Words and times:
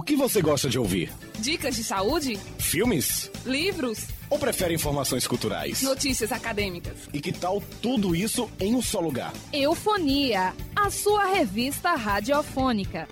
O 0.00 0.02
que 0.02 0.16
você 0.16 0.40
gosta 0.40 0.66
de 0.66 0.78
ouvir? 0.78 1.12
Dicas 1.40 1.76
de 1.76 1.84
saúde? 1.84 2.38
Filmes? 2.58 3.30
Livros? 3.44 4.06
Ou 4.30 4.38
prefere 4.38 4.72
informações 4.72 5.26
culturais? 5.26 5.82
Notícias 5.82 6.32
acadêmicas? 6.32 6.96
E 7.12 7.20
que 7.20 7.30
tal 7.30 7.62
tudo 7.82 8.16
isso 8.16 8.50
em 8.58 8.74
um 8.74 8.80
só 8.80 8.98
lugar? 8.98 9.30
Eufonia, 9.52 10.54
a 10.74 10.88
sua 10.88 11.26
revista 11.26 11.96
radiofônica. 11.96 13.06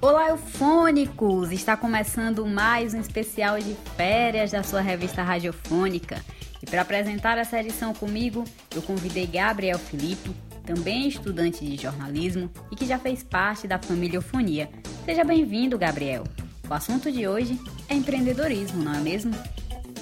Olá, 0.00 0.30
eufônicos! 0.30 1.52
Está 1.52 1.76
começando 1.76 2.44
mais 2.44 2.92
um 2.92 3.00
especial 3.00 3.56
de 3.60 3.76
férias 3.96 4.50
da 4.50 4.64
sua 4.64 4.80
revista 4.80 5.22
radiofônica. 5.22 6.24
E 6.60 6.66
para 6.66 6.82
apresentar 6.82 7.38
essa 7.38 7.60
edição 7.60 7.94
comigo, 7.94 8.42
eu 8.74 8.82
convidei 8.82 9.28
Gabriel 9.28 9.78
Felipe, 9.78 10.34
também 10.66 11.06
estudante 11.06 11.64
de 11.64 11.80
jornalismo 11.80 12.50
e 12.70 12.76
que 12.76 12.84
já 12.84 12.98
fez 12.98 13.22
parte 13.22 13.68
da 13.68 13.78
família 13.78 14.16
Eufonia. 14.16 14.68
Seja 15.04 15.22
bem-vindo, 15.22 15.78
Gabriel. 15.78 16.24
O 16.68 16.74
assunto 16.74 17.10
de 17.10 17.28
hoje 17.28 17.58
é 17.88 17.94
empreendedorismo, 17.94 18.82
não 18.82 18.92
é 18.92 18.98
mesmo? 18.98 19.32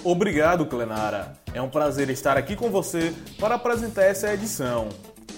Obrigado, 0.02 0.64
Clenara. 0.64 1.34
É 1.52 1.60
um 1.60 1.69
prazer 1.69 2.08
estar 2.08 2.38
aqui 2.38 2.56
com 2.56 2.70
você 2.70 3.12
para 3.38 3.56
apresentar 3.56 4.05
essa 4.05 4.32
edição. 4.32 4.88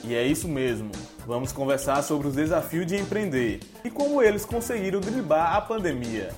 E 0.05 0.15
é 0.15 0.25
isso 0.25 0.47
mesmo. 0.47 0.93
Vamos 1.27 1.53
conversar 1.53 2.03
sobre 2.03 2.29
os 2.29 2.35
desafios 2.35 2.87
de 2.87 2.97
empreender 2.97 3.59
e 3.85 3.91
como 3.91 4.23
eles 4.23 4.45
conseguiram 4.45 5.01
driblar 5.01 5.57
a 5.57 5.61
pandemia. 5.61 6.31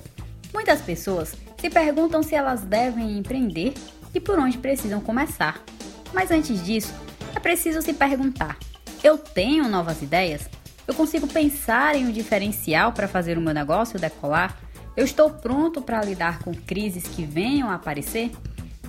Muitas 0.51 0.81
pessoas 0.81 1.35
se 1.59 1.69
perguntam 1.69 2.23
se 2.23 2.33
elas 2.33 2.61
devem 2.61 3.19
empreender 3.19 3.75
e 4.13 4.19
por 4.19 4.39
onde 4.39 4.57
precisam 4.57 4.99
começar. 4.99 5.63
Mas 6.11 6.31
antes 6.31 6.63
disso, 6.65 6.93
é 7.35 7.39
preciso 7.39 7.83
se 7.83 7.93
perguntar: 7.93 8.57
eu 9.03 9.17
tenho 9.17 9.67
novas 9.67 10.01
ideias? 10.01 10.49
Eu 10.87 10.93
consigo 10.93 11.27
pensar 11.27 11.95
em 11.95 12.05
um 12.07 12.11
diferencial 12.11 12.91
para 12.91 13.07
fazer 13.07 13.37
o 13.37 13.41
meu 13.41 13.53
negócio 13.53 13.99
decolar? 13.99 14.57
Eu 14.97 15.05
estou 15.05 15.29
pronto 15.29 15.81
para 15.81 16.03
lidar 16.03 16.39
com 16.39 16.53
crises 16.53 17.03
que 17.03 17.23
venham 17.23 17.69
a 17.69 17.75
aparecer? 17.75 18.31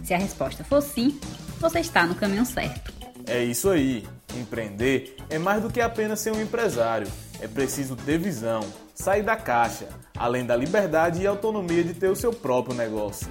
Se 0.03 0.15
a 0.15 0.19
resposta 0.19 0.65
for 0.65 0.81
sim, 0.81 1.19
você 1.59 1.81
está 1.81 2.07
no 2.07 2.15
caminho 2.15 2.47
certo. 2.47 2.93
É 3.27 3.45
isso 3.45 3.69
aí. 3.69 4.07
Empreender 4.35 5.17
é 5.29 5.39
mais 5.39 5.63
do 5.63 5.71
que 5.71 5.81
apenas 5.81 6.21
ser 6.21 6.33
um 6.33 6.41
empresário. 6.41 7.07
É 7.41 7.47
preciso 7.47 7.97
ter 7.97 8.19
visão, 8.19 8.65
sair 8.95 9.23
da 9.23 9.37
caixa, 9.37 9.89
além 10.17 10.45
da 10.45 10.57
liberdade 10.57 11.23
e 11.23 11.27
autonomia 11.27 11.85
de 11.85 11.95
ter 11.95 12.09
o 12.09 12.17
seu 12.17 12.33
próprio 12.33 12.75
negócio. 12.75 13.29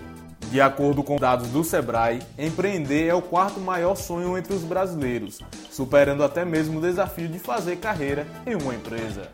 De 0.52 0.60
acordo 0.60 1.04
com 1.04 1.18
dados 1.18 1.50
do 1.50 1.64
Sebrae, 1.64 2.24
empreender 2.36 3.06
é 3.08 3.14
o 3.14 3.22
quarto 3.22 3.60
maior 3.60 3.96
sonho 3.96 4.36
entre 4.36 4.52
os 4.52 4.64
brasileiros, 4.64 5.40
superando 5.70 6.24
até 6.24 6.44
mesmo 6.44 6.80
o 6.80 6.82
desafio 6.82 7.28
de 7.28 7.38
fazer 7.38 7.76
carreira 7.76 8.26
em 8.48 8.56
uma 8.56 8.74
empresa. 8.74 9.30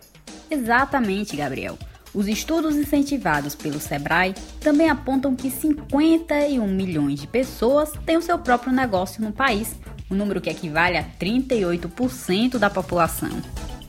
Exatamente, 0.52 1.38
Gabriel. 1.38 1.78
Os 2.14 2.28
estudos 2.28 2.76
incentivados 2.76 3.56
pelo 3.56 3.80
Sebrae 3.80 4.36
também 4.60 4.90
apontam 4.90 5.34
que 5.36 5.50
51 5.50 6.68
milhões 6.68 7.22
de 7.22 7.28
pessoas 7.28 7.94
têm 8.06 8.18
o 8.18 8.22
seu 8.22 8.38
próprio 8.38 8.74
negócio 8.74 9.24
no 9.24 9.32
país, 9.32 9.74
um 10.12 10.16
número 10.16 10.42
que 10.42 10.50
equivale 10.50 10.98
a 10.98 11.04
38% 11.04 12.58
da 12.58 12.70
população. 12.70 13.32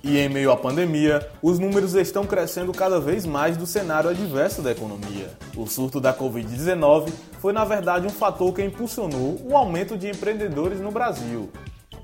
E 0.09 0.19
em 0.19 0.29
meio 0.29 0.53
à 0.53 0.57
pandemia, 0.57 1.29
os 1.43 1.59
números 1.59 1.95
estão 1.95 2.25
crescendo 2.25 2.73
cada 2.73 3.01
vez 3.01 3.27
mais 3.27 3.57
do 3.57 3.67
cenário 3.67 4.09
adverso 4.09 4.63
da 4.63 4.71
economia. 4.71 5.29
O 5.57 5.67
surto 5.67 6.01
da 6.01 6.15
Covid-19 6.15 7.11
foi, 7.41 7.53
na 7.53 7.65
verdade, 7.65 8.07
um 8.07 8.11
fator 8.11 8.55
que 8.55 8.63
impulsionou 8.63 9.37
o 9.45 9.57
aumento 9.57 9.99
de 9.99 10.09
empreendedores 10.09 10.81
no 10.81 10.93
Brasil. 10.93 11.51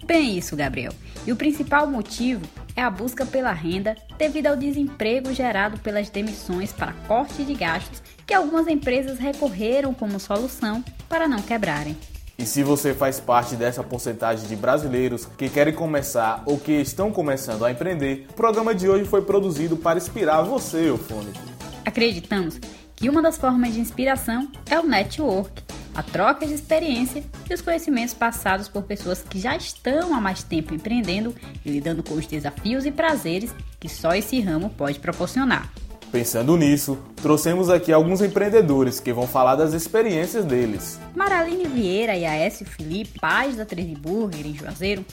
Bem 0.05 0.36
isso, 0.36 0.56
Gabriel. 0.56 0.92
E 1.25 1.30
o 1.30 1.36
principal 1.36 1.86
motivo 1.86 2.45
é 2.75 2.83
a 2.83 2.91
busca 2.91 3.25
pela 3.25 3.53
renda 3.53 3.95
devido 4.19 4.48
ao 4.48 4.56
desemprego 4.56 5.33
gerado 5.33 5.78
pelas 5.78 6.11
demissões 6.11 6.73
para 6.73 6.95
corte 7.06 7.45
de 7.45 7.55
gastos 7.55 8.03
que 8.27 8.34
algumas 8.34 8.67
empresas 8.67 9.20
recorreram 9.20 9.95
como 9.95 10.19
solução 10.19 10.83
para 11.08 11.28
não 11.28 11.41
quebrarem. 11.41 11.97
E 12.38 12.47
se 12.47 12.62
você 12.62 12.95
faz 12.95 13.20
parte 13.20 13.55
dessa 13.57 13.84
porcentagem 13.84 14.48
de 14.48 14.57
brasileiros 14.57 15.27
que 15.36 15.48
querem 15.48 15.74
começar 15.74 16.42
ou 16.46 16.58
que 16.58 16.73
estão 16.73 17.12
começando 17.12 17.64
a 17.64 17.70
empreender, 17.70 18.27
o 18.30 18.33
programa 18.33 18.74
de 18.74 18.89
hoje 18.89 19.05
foi 19.05 19.23
produzido 19.23 19.77
para 19.77 19.98
inspirar 19.98 20.42
você, 20.42 20.89
eufônico. 20.89 21.39
Acreditamos 21.84 22.58
que 22.96 23.08
uma 23.08 23.20
das 23.20 23.36
formas 23.36 23.74
de 23.74 23.80
inspiração 23.80 24.51
é 24.70 24.79
o 24.79 24.86
network, 24.86 25.62
a 25.95 26.02
troca 26.02 26.46
de 26.46 26.55
experiência 26.55 27.23
e 27.48 27.55
os 27.55 27.61
conhecimentos 27.61 28.14
passados 28.14 28.68
por 28.68 28.83
pessoas 28.84 29.23
que 29.23 29.39
já 29.39 29.55
estão 29.57 30.14
há 30.14 30.20
mais 30.20 30.42
tempo 30.42 30.74
empreendendo 30.74 31.34
e 31.64 31.70
lidando 31.70 32.02
com 32.02 32.14
os 32.14 32.27
desafios 32.27 32.86
e 32.86 32.90
prazeres 32.90 33.55
que 33.78 33.89
só 33.89 34.14
esse 34.14 34.40
ramo 34.40 34.70
pode 34.70 34.98
proporcionar. 35.01 35.70
Pensando 36.12 36.58
nisso, 36.58 36.98
trouxemos 37.23 37.70
aqui 37.70 37.90
alguns 37.90 38.20
empreendedores 38.20 39.00
que 39.00 39.14
vão 39.14 39.27
falar 39.27 39.56
das 39.56 39.73
experiências 39.73 40.45
deles. 40.45 41.00
Maraline 41.17 41.64
Vieira 41.64 42.14
e 42.14 42.27
Aécio 42.27 42.67
Felipe, 42.67 43.18
pais 43.18 43.56
da 43.56 43.64
Treze 43.64 43.95
Burger 43.95 44.46
em 44.46 44.55
Juazeiro, 44.55 45.06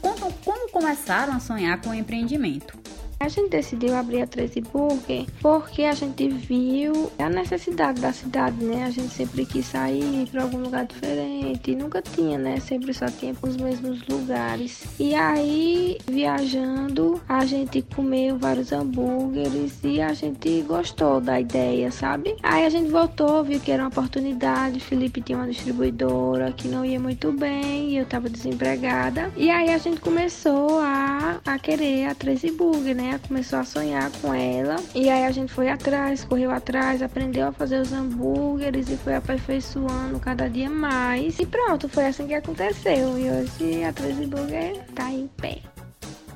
contam 0.00 0.32
como 0.42 0.70
começaram 0.70 1.34
a 1.34 1.40
sonhar 1.40 1.78
com 1.82 1.90
o 1.90 1.94
empreendimento. 1.94 2.74
A 3.18 3.28
gente 3.28 3.48
decidiu 3.48 3.96
abrir 3.96 4.20
a 4.20 4.26
13 4.26 4.60
Burger 4.60 5.24
porque 5.40 5.84
a 5.84 5.94
gente 5.94 6.28
viu 6.28 7.10
a 7.18 7.30
necessidade 7.30 7.98
da 8.00 8.12
cidade, 8.12 8.62
né? 8.62 8.84
A 8.84 8.90
gente 8.90 9.08
sempre 9.08 9.46
quis 9.46 9.64
sair 9.66 10.28
para 10.30 10.42
algum 10.42 10.58
lugar 10.58 10.84
diferente, 10.84 11.74
nunca 11.74 12.02
tinha, 12.02 12.36
né? 12.36 12.60
Sempre 12.60 12.92
só 12.92 13.06
tinha 13.06 13.34
os 13.40 13.56
mesmos 13.56 14.06
lugares. 14.06 14.84
E 15.00 15.14
aí, 15.14 15.96
viajando, 16.06 17.20
a 17.26 17.46
gente 17.46 17.80
comeu 17.94 18.38
vários 18.38 18.70
hambúrgueres 18.70 19.78
e 19.82 20.00
a 20.00 20.12
gente 20.12 20.60
gostou 20.62 21.18
da 21.18 21.40
ideia, 21.40 21.90
sabe? 21.90 22.36
Aí 22.42 22.66
a 22.66 22.70
gente 22.70 22.90
voltou, 22.90 23.42
viu 23.42 23.58
que 23.58 23.72
era 23.72 23.82
uma 23.82 23.88
oportunidade. 23.88 24.78
Felipe 24.78 25.22
tinha 25.22 25.38
uma 25.38 25.48
distribuidora 25.48 26.52
que 26.52 26.68
não 26.68 26.84
ia 26.84 27.00
muito 27.00 27.32
bem 27.32 27.92
e 27.92 27.96
eu 27.96 28.04
tava 28.04 28.28
desempregada. 28.28 29.32
E 29.36 29.48
aí 29.48 29.70
a 29.70 29.78
gente 29.78 30.00
começou 30.00 30.78
a, 30.80 31.40
a 31.46 31.58
querer 31.58 32.10
a 32.10 32.14
13 32.14 32.50
Burger, 32.50 32.94
né? 32.94 33.05
Né? 33.06 33.20
Começou 33.26 33.58
a 33.58 33.64
sonhar 33.64 34.10
com 34.20 34.34
ela. 34.34 34.76
E 34.94 35.08
aí 35.08 35.24
a 35.24 35.30
gente 35.30 35.52
foi 35.52 35.68
atrás, 35.68 36.24
correu 36.24 36.50
atrás, 36.50 37.02
aprendeu 37.02 37.48
a 37.48 37.52
fazer 37.52 37.80
os 37.80 37.92
hambúrgueres 37.92 38.88
e 38.88 38.96
foi 38.96 39.14
aperfeiçoando 39.14 40.18
cada 40.18 40.48
dia 40.48 40.68
mais. 40.68 41.38
E 41.38 41.46
pronto, 41.46 41.88
foi 41.88 42.06
assim 42.06 42.26
que 42.26 42.34
aconteceu. 42.34 43.18
E 43.18 43.30
hoje 43.30 43.84
a 43.84 43.92
13 43.92 44.26
Burger 44.26 44.84
tá 44.94 45.10
em 45.10 45.28
pé. 45.36 45.58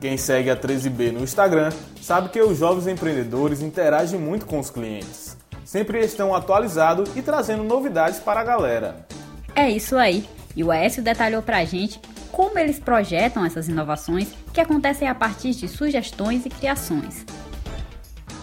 Quem 0.01 0.17
segue 0.17 0.51
a 0.51 0.57
13B 0.57 1.13
no 1.13 1.23
Instagram 1.23 1.71
sabe 2.01 2.31
que 2.31 2.41
os 2.41 2.59
jovens 2.59 2.87
empreendedores 2.87 3.61
interagem 3.61 4.19
muito 4.19 4.47
com 4.47 4.59
os 4.59 4.71
clientes. 4.71 5.37
Sempre 5.65 6.01
estão 6.01 6.35
atualizados 6.35 7.11
e 7.15 7.23
trazendo 7.23 7.63
novidades 7.63 8.19
para 8.19 8.41
a 8.41 8.45
galera. 8.45 9.07
É 9.55 9.69
isso 9.69 9.97
aí. 9.97 10.27
E 10.57 10.65
o 10.65 10.71
Aécio 10.71 11.03
detalhou 11.03 11.43
pra 11.43 11.65
gente 11.65 12.01
como 12.33 12.59
eles 12.59 12.79
projetam 12.79 13.45
essas 13.45 13.69
inovações 13.69 14.29
que 14.53 14.61
acontecem 14.61 15.09
a 15.09 15.15
partir 15.15 15.53
de 15.53 15.69
sugestões 15.69 16.47
e 16.47 16.51
criações. 16.51 17.25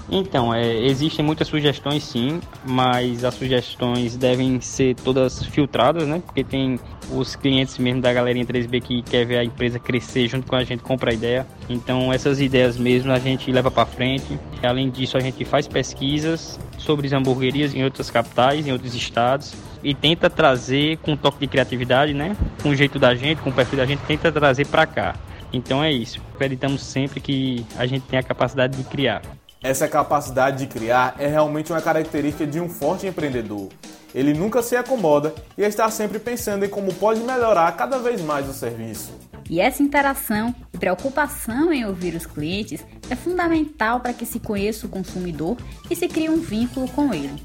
Então, 0.09 0.53
é, 0.53 0.85
existem 0.85 1.23
muitas 1.23 1.47
sugestões 1.49 2.03
sim, 2.03 2.39
mas 2.65 3.25
as 3.25 3.33
sugestões 3.33 4.15
devem 4.15 4.61
ser 4.61 4.95
todas 4.95 5.43
filtradas, 5.43 6.07
né? 6.07 6.21
Porque 6.25 6.43
tem 6.45 6.79
os 7.11 7.35
clientes 7.35 7.77
mesmo 7.77 8.01
da 8.01 8.13
galerinha 8.13 8.45
3B 8.45 8.81
que 8.81 9.01
quer 9.01 9.25
ver 9.25 9.37
a 9.37 9.43
empresa 9.43 9.79
crescer 9.79 10.27
junto 10.27 10.47
com 10.47 10.55
a 10.55 10.63
gente, 10.63 10.81
compra 10.81 11.11
a 11.11 11.13
ideia. 11.13 11.45
Então, 11.69 12.11
essas 12.13 12.39
ideias 12.39 12.77
mesmo 12.77 13.11
a 13.11 13.19
gente 13.19 13.51
leva 13.51 13.69
para 13.69 13.85
frente. 13.85 14.39
Além 14.63 14.89
disso, 14.89 15.17
a 15.17 15.19
gente 15.19 15.43
faz 15.43 15.67
pesquisas 15.67 16.57
sobre 16.77 17.07
as 17.07 17.13
hamburguerias 17.13 17.75
em 17.75 17.83
outras 17.83 18.09
capitais, 18.09 18.65
em 18.65 18.71
outros 18.71 18.95
estados 18.95 19.53
e 19.83 19.93
tenta 19.93 20.29
trazer 20.29 20.97
com 20.97 21.13
um 21.13 21.17
toque 21.17 21.39
de 21.39 21.47
criatividade, 21.47 22.13
né? 22.13 22.35
Com 22.61 22.69
o 22.69 22.75
jeito 22.75 22.99
da 22.99 23.15
gente, 23.15 23.41
com 23.41 23.49
o 23.49 23.53
perfil 23.53 23.77
da 23.77 23.85
gente, 23.85 24.01
tenta 24.05 24.31
trazer 24.31 24.67
para 24.67 24.85
cá. 24.85 25.15
Então 25.51 25.83
é 25.83 25.91
isso. 25.91 26.21
Acreditamos 26.33 26.81
sempre 26.81 27.19
que 27.19 27.65
a 27.77 27.85
gente 27.85 28.05
tem 28.07 28.19
a 28.19 28.23
capacidade 28.23 28.77
de 28.77 28.83
criar. 28.83 29.21
Essa 29.61 29.87
capacidade 29.87 30.57
de 30.57 30.67
criar 30.67 31.16
é 31.17 31.28
realmente 31.28 31.72
uma 31.72 31.81
característica 31.81 32.46
de 32.46 32.59
um 32.59 32.69
forte 32.69 33.07
empreendedor. 33.07 33.69
Ele 34.13 34.34
nunca 34.34 34.61
se 34.61 34.75
acomoda 34.75 35.34
e 35.57 35.63
está 35.63 35.90
sempre 35.90 36.19
pensando 36.19 36.66
em 36.66 36.69
como 36.69 36.93
pode 36.93 37.19
melhorar 37.22 37.72
cada 37.75 37.97
vez 37.99 38.22
mais 38.22 38.47
o 38.47 38.53
serviço. 38.53 39.11
E 39.49 39.61
essa 39.61 39.81
interação 39.81 40.53
e 40.73 40.78
preocupação 40.78 41.72
em 41.72 41.85
ouvir 41.85 42.16
os 42.16 42.25
clientes 42.25 42.85
é 43.09 43.16
fundamental 43.16 43.99
para 43.99 44.13
que 44.13 44.25
se 44.25 44.40
conheça 44.40 44.85
o 44.85 44.90
consumidor 44.90 45.57
e 45.90 45.96
se 45.96 46.07
crie 46.07 46.29
um 46.29 46.40
vínculo 46.40 46.87
com 46.90 47.13
ele. 47.13 47.41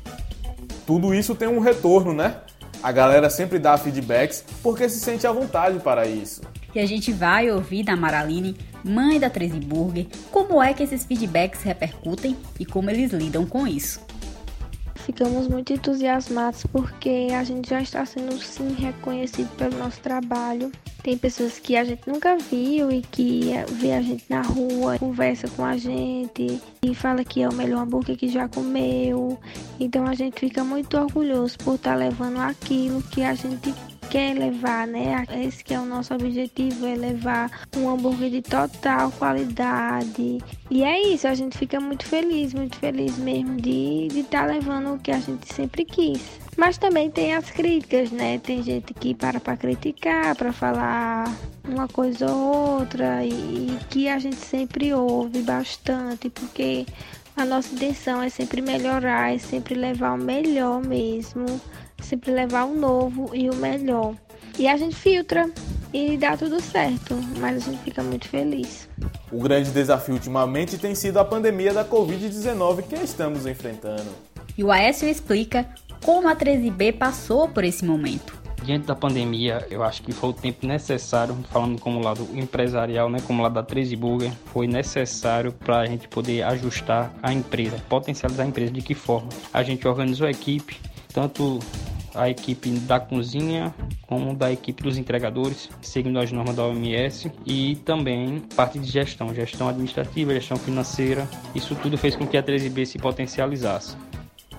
Tudo 0.87 1.14
isso 1.14 1.34
tem 1.34 1.49
um 1.49 1.61
retorno, 1.61 2.12
né? 2.12 2.37
A 2.82 2.90
galera 2.90 3.31
sempre 3.31 3.58
dá 3.58 3.79
feedbacks 3.79 4.44
porque 4.62 4.88
se 4.88 4.99
sente 4.99 5.26
à 5.26 5.32
vontade 5.32 5.79
para 5.79 6.06
isso. 6.06 6.40
E 6.75 6.81
a 6.81 6.87
gente 6.87 7.12
vai 7.12 7.50
ouvir 7.50 7.84
da 7.84 7.94
Maraline, 7.94 8.56
mãe 8.82 9.20
da 9.20 9.31
13 9.31 9.61
Burger, 9.61 10.06
como 10.31 10.61
é 10.61 10.73
que 10.75 10.82
esses 10.82 11.05
feedbacks 11.05 11.62
repercutem 11.62 12.37
e 12.58 12.67
como 12.67 12.90
eles 12.90 13.12
lidam 13.12 13.46
com 13.46 13.67
isso. 13.67 14.00
Ficamos 14.96 15.49
muito 15.49 15.73
entusiasmados 15.73 16.64
porque 16.67 17.29
a 17.37 17.44
gente 17.44 17.69
já 17.69 17.81
está 17.81 18.06
sendo 18.06 18.37
sim 18.38 18.73
reconhecido 18.75 19.49
pelo 19.56 19.76
nosso 19.76 20.00
trabalho 20.00 20.73
Tem 21.02 21.19
pessoas 21.19 21.58
que 21.58 21.76
a 21.76 21.84
gente 21.84 22.02
nunca 22.06 22.37
viu 22.37 22.90
e 22.90 23.02
que 23.02 23.50
vê 23.72 23.93
a 23.93 24.00
gente 24.00 24.25
na 24.28 24.43
rua, 24.43 24.99
conversa 24.99 25.49
com 25.49 25.64
a 25.64 25.76
gente 25.76 26.60
e 26.81 26.94
fala 26.94 27.25
que 27.25 27.43
é 27.43 27.49
o 27.49 27.52
melhor 27.52 27.82
hambúrguer 27.82 28.16
que 28.16 28.28
já 28.28 28.49
comeu. 28.49 29.38
Então 29.81 30.06
a 30.06 30.14
gente 30.14 30.38
fica 30.38 30.62
muito 30.62 30.96
orgulhoso 30.96 31.58
por 31.58 31.75
estar 31.75 31.93
tá 31.93 31.96
levando 31.96 32.38
aquilo 32.38 33.02
que 33.02 33.22
a 33.22 33.34
gente 33.34 33.75
quer 34.12 34.34
levar, 34.37 34.87
né? 34.87 35.25
Esse 35.43 35.64
que 35.64 35.72
é 35.72 35.81
o 35.81 35.87
nosso 35.87 36.12
objetivo, 36.12 36.87
é 36.87 36.94
levar 36.94 37.50
um 37.75 37.88
hambúrguer 37.88 38.31
de 38.31 38.43
total 38.43 39.10
qualidade. 39.12 40.38
E 40.70 40.84
é 40.84 41.00
isso, 41.00 41.26
a 41.26 41.34
gente 41.34 41.56
fica 41.56 41.81
muito 41.81 42.05
feliz, 42.05 42.52
muito 42.52 42.76
feliz 42.76 43.16
mesmo 43.16 43.56
de 43.56 44.08
estar 44.12 44.46
tá 44.46 44.52
levando 44.52 44.94
o 44.94 44.98
que 44.98 45.10
a 45.10 45.19
gente 45.19 45.52
sempre 45.52 45.84
quis. 45.87 46.41
Mas 46.56 46.76
também 46.76 47.10
tem 47.10 47.34
as 47.34 47.50
críticas, 47.50 48.10
né? 48.10 48.38
Tem 48.38 48.62
gente 48.62 48.93
que 48.93 49.14
para 49.14 49.40
para 49.40 49.56
criticar, 49.56 50.37
para 50.37 50.52
falar 50.52 51.34
uma 51.66 51.88
coisa 51.88 52.31
ou 52.31 52.78
outra 52.78 53.25
e 53.25 53.78
que 53.88 54.08
a 54.08 54.19
gente 54.19 54.37
sempre 54.37 54.93
ouve 54.93 55.43
bastante, 55.43 56.28
porque 56.28 56.87
a 57.37 57.44
nossa 57.44 57.75
intenção 57.75 58.22
é 58.22 58.28
sempre 58.28 58.60
melhorar, 58.60 59.34
é 59.34 59.38
sempre 59.38 59.75
levar 59.75 60.12
o 60.12 60.19
melhor 60.19 60.84
mesmo, 60.84 61.46
sempre 62.02 62.31
levar 62.31 62.64
o 62.64 62.75
novo 62.75 63.31
e 63.34 63.48
o 63.48 63.55
melhor. 63.56 64.14
E 64.58 64.69
a 64.69 64.76
gente 64.76 64.94
filtra 64.94 65.50
e 65.94 66.19
dá 66.19 66.37
tudo 66.37 66.60
certo, 66.60 67.14
mas 67.38 67.56
a 67.56 67.70
gente 67.70 67.82
fica 67.82 68.02
muito 68.02 68.28
feliz. 68.28 68.87
O 69.31 69.40
grande 69.40 69.70
desafio 69.70 70.14
ultimamente 70.14 70.76
tem 70.76 70.94
sido 70.94 71.19
a 71.19 71.25
pandemia 71.25 71.72
da 71.72 71.84
Covid-19 71.84 72.82
que 72.82 72.94
estamos 72.96 73.46
enfrentando. 73.46 74.10
E 74.56 74.62
o 74.62 74.70
Aécio 74.70 75.08
explica 75.08 75.66
como 76.02 76.28
a 76.28 76.37
13B 76.37 76.93
passou 76.93 77.49
por 77.49 77.64
esse 77.64 77.84
momento. 77.84 78.40
Diante 78.64 78.87
da 78.87 78.94
pandemia, 78.94 79.66
eu 79.70 79.82
acho 79.82 80.02
que 80.02 80.12
foi 80.12 80.31
o 80.31 80.32
tempo 80.32 80.66
necessário, 80.66 81.37
falando 81.50 81.81
como 81.81 82.00
lado 82.00 82.28
empresarial, 82.32 83.10
né, 83.10 83.19
como 83.26 83.43
lado 83.43 83.54
da 83.54 83.62
13 83.62 83.96
Burger, 83.96 84.32
foi 84.52 84.69
necessário 84.69 85.52
para 85.52 85.81
a 85.81 85.87
gente 85.87 86.06
poder 86.06 86.43
ajustar 86.43 87.12
a 87.20 87.32
empresa, 87.32 87.82
potencializar 87.88 88.44
a 88.44 88.46
empresa. 88.46 88.72
De 88.72 88.81
que 88.81 88.94
forma? 88.94 89.28
A 89.52 89.64
gente 89.64 89.87
organizou 89.87 90.28
a 90.28 90.31
equipe, 90.31 90.76
tanto 91.12 91.58
a 92.14 92.28
equipe 92.28 92.70
da 92.70 93.00
cozinha 93.00 93.75
como 94.06 94.34
da 94.34 94.52
equipe 94.52 94.82
dos 94.82 94.96
entregadores, 94.96 95.69
seguindo 95.81 96.19
as 96.20 96.31
normas 96.31 96.55
da 96.55 96.64
OMS 96.64 97.32
e 97.44 97.76
também 97.76 98.40
parte 98.55 98.78
de 98.78 98.88
gestão, 98.88 99.34
gestão 99.34 99.69
administrativa, 99.69 100.32
gestão 100.34 100.56
financeira. 100.56 101.28
Isso 101.52 101.75
tudo 101.75 101.98
fez 101.98 102.14
com 102.14 102.26
que 102.26 102.37
a 102.37 102.43
13B 102.43 102.84
se 102.84 102.98
potencializasse. 102.98 103.96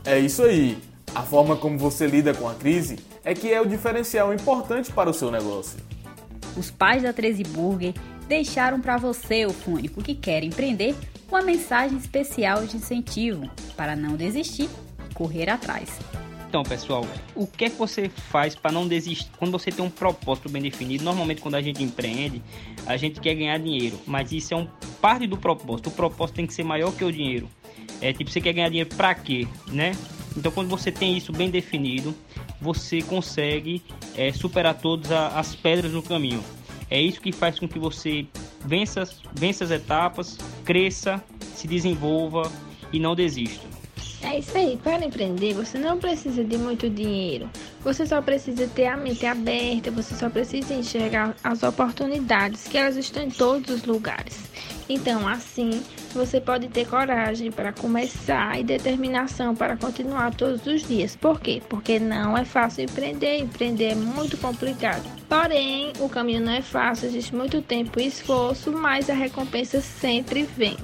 É 0.03 0.19
isso 0.19 0.43
aí. 0.43 0.77
A 1.15 1.21
forma 1.21 1.55
como 1.55 1.77
você 1.77 2.07
lida 2.07 2.33
com 2.33 2.49
a 2.49 2.55
crise 2.55 2.97
é 3.23 3.35
que 3.35 3.53
é 3.53 3.61
o 3.61 3.67
diferencial 3.67 4.33
importante 4.33 4.91
para 4.91 5.11
o 5.11 5.13
seu 5.13 5.29
negócio. 5.29 5.79
Os 6.57 6.71
pais 6.71 7.03
da 7.03 7.13
13 7.13 7.43
Burger 7.43 7.93
deixaram 8.27 8.81
para 8.81 8.97
você, 8.97 9.45
o 9.45 9.53
fônico 9.53 10.01
que 10.01 10.15
quer 10.15 10.43
empreender, 10.43 10.95
uma 11.29 11.43
mensagem 11.43 11.97
especial 11.97 12.65
de 12.65 12.77
incentivo 12.77 13.47
para 13.77 13.95
não 13.95 14.15
desistir 14.15 14.67
e 15.09 15.13
correr 15.13 15.49
atrás. 15.49 15.99
Então, 16.49 16.63
pessoal, 16.63 17.05
o 17.35 17.45
que 17.45 17.65
é 17.65 17.69
que 17.69 17.77
você 17.77 18.09
faz 18.09 18.55
para 18.55 18.71
não 18.71 18.87
desistir? 18.87 19.29
Quando 19.37 19.51
você 19.51 19.71
tem 19.71 19.85
um 19.85 19.89
propósito 19.89 20.49
bem 20.49 20.63
definido, 20.63 21.03
normalmente 21.03 21.41
quando 21.41 21.55
a 21.55 21.61
gente 21.61 21.83
empreende, 21.83 22.41
a 22.87 22.97
gente 22.97 23.19
quer 23.19 23.35
ganhar 23.35 23.57
dinheiro, 23.59 23.99
mas 24.05 24.31
isso 24.31 24.53
é 24.53 24.57
um 24.57 24.67
parte 25.01 25.27
do 25.27 25.37
propósito. 25.37 25.89
O 25.89 25.91
propósito 25.91 26.35
tem 26.37 26.47
que 26.47 26.53
ser 26.53 26.63
maior 26.63 26.91
que 26.91 27.03
o 27.03 27.11
dinheiro. 27.11 27.47
É 28.01 28.13
tipo, 28.13 28.29
você 28.29 28.41
quer 28.41 28.53
ganhar 28.53 28.69
dinheiro 28.69 28.89
para 28.95 29.15
quê, 29.15 29.47
né? 29.67 29.93
Então, 30.35 30.51
quando 30.51 30.69
você 30.69 30.91
tem 30.91 31.17
isso 31.17 31.31
bem 31.31 31.49
definido, 31.49 32.15
você 32.59 33.01
consegue 33.01 33.83
é, 34.15 34.31
superar 34.31 34.75
todas 34.75 35.11
as 35.11 35.55
pedras 35.55 35.91
no 35.91 36.01
caminho. 36.01 36.43
É 36.89 37.01
isso 37.01 37.21
que 37.21 37.31
faz 37.31 37.59
com 37.59 37.67
que 37.67 37.79
você 37.79 38.25
vença, 38.65 39.03
vença 39.33 39.63
as 39.63 39.71
etapas, 39.71 40.37
cresça, 40.63 41.23
se 41.55 41.67
desenvolva 41.67 42.51
e 42.91 42.99
não 42.99 43.15
desista. 43.15 43.73
É 44.21 44.39
isso 44.39 44.57
aí, 44.57 44.79
para 44.81 45.03
empreender 45.05 45.53
você 45.53 45.77
não 45.77 45.97
precisa 45.99 46.43
de 46.43 46.57
muito 46.57 46.89
dinheiro. 46.89 47.49
Você 47.83 48.05
só 48.05 48.21
precisa 48.21 48.67
ter 48.67 48.87
a 48.87 48.95
mente 48.95 49.25
aberta, 49.25 49.91
você 49.91 50.15
só 50.15 50.29
precisa 50.29 50.73
enxergar 50.73 51.35
as 51.43 51.61
oportunidades 51.61 52.67
que 52.67 52.77
elas 52.77 52.95
estão 52.95 53.23
em 53.23 53.29
todos 53.29 53.69
os 53.69 53.83
lugares. 53.83 54.37
Então, 54.89 55.27
assim, 55.27 55.83
você 56.13 56.41
pode 56.41 56.67
ter 56.67 56.87
coragem 56.87 57.51
para 57.51 57.71
começar 57.71 58.59
e 58.59 58.63
determinação 58.63 59.55
para 59.55 59.77
continuar 59.77 60.33
todos 60.35 60.65
os 60.65 60.87
dias. 60.87 61.15
Por 61.15 61.39
quê? 61.39 61.61
Porque 61.69 61.99
não 61.99 62.35
é 62.37 62.43
fácil 62.43 62.83
empreender, 62.83 63.37
empreender 63.37 63.91
é 63.91 63.95
muito 63.95 64.35
complicado. 64.37 65.03
Porém, 65.27 65.93
o 65.99 66.09
caminho 66.09 66.41
não 66.41 66.53
é 66.53 66.61
fácil, 66.61 67.07
existe 67.07 67.35
muito 67.35 67.61
tempo 67.61 67.99
e 67.99 68.07
esforço, 68.07 68.71
mas 68.71 69.09
a 69.09 69.13
recompensa 69.13 69.81
sempre 69.81 70.43
vem. 70.43 70.77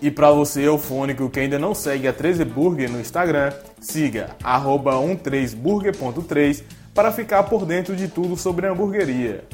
E 0.00 0.10
para 0.10 0.30
você 0.30 0.66
eufônico 0.66 1.28
que 1.30 1.40
ainda 1.40 1.58
não 1.58 1.74
segue 1.74 2.06
a 2.06 2.12
13 2.12 2.44
Burger 2.44 2.90
no 2.90 3.00
Instagram, 3.00 3.52
siga 3.80 4.36
13burger.3 4.42 6.62
para 6.92 7.10
ficar 7.10 7.44
por 7.44 7.64
dentro 7.64 7.96
de 7.96 8.08
tudo 8.08 8.36
sobre 8.36 8.66
a 8.66 8.72
hamburgueria. 8.72 9.44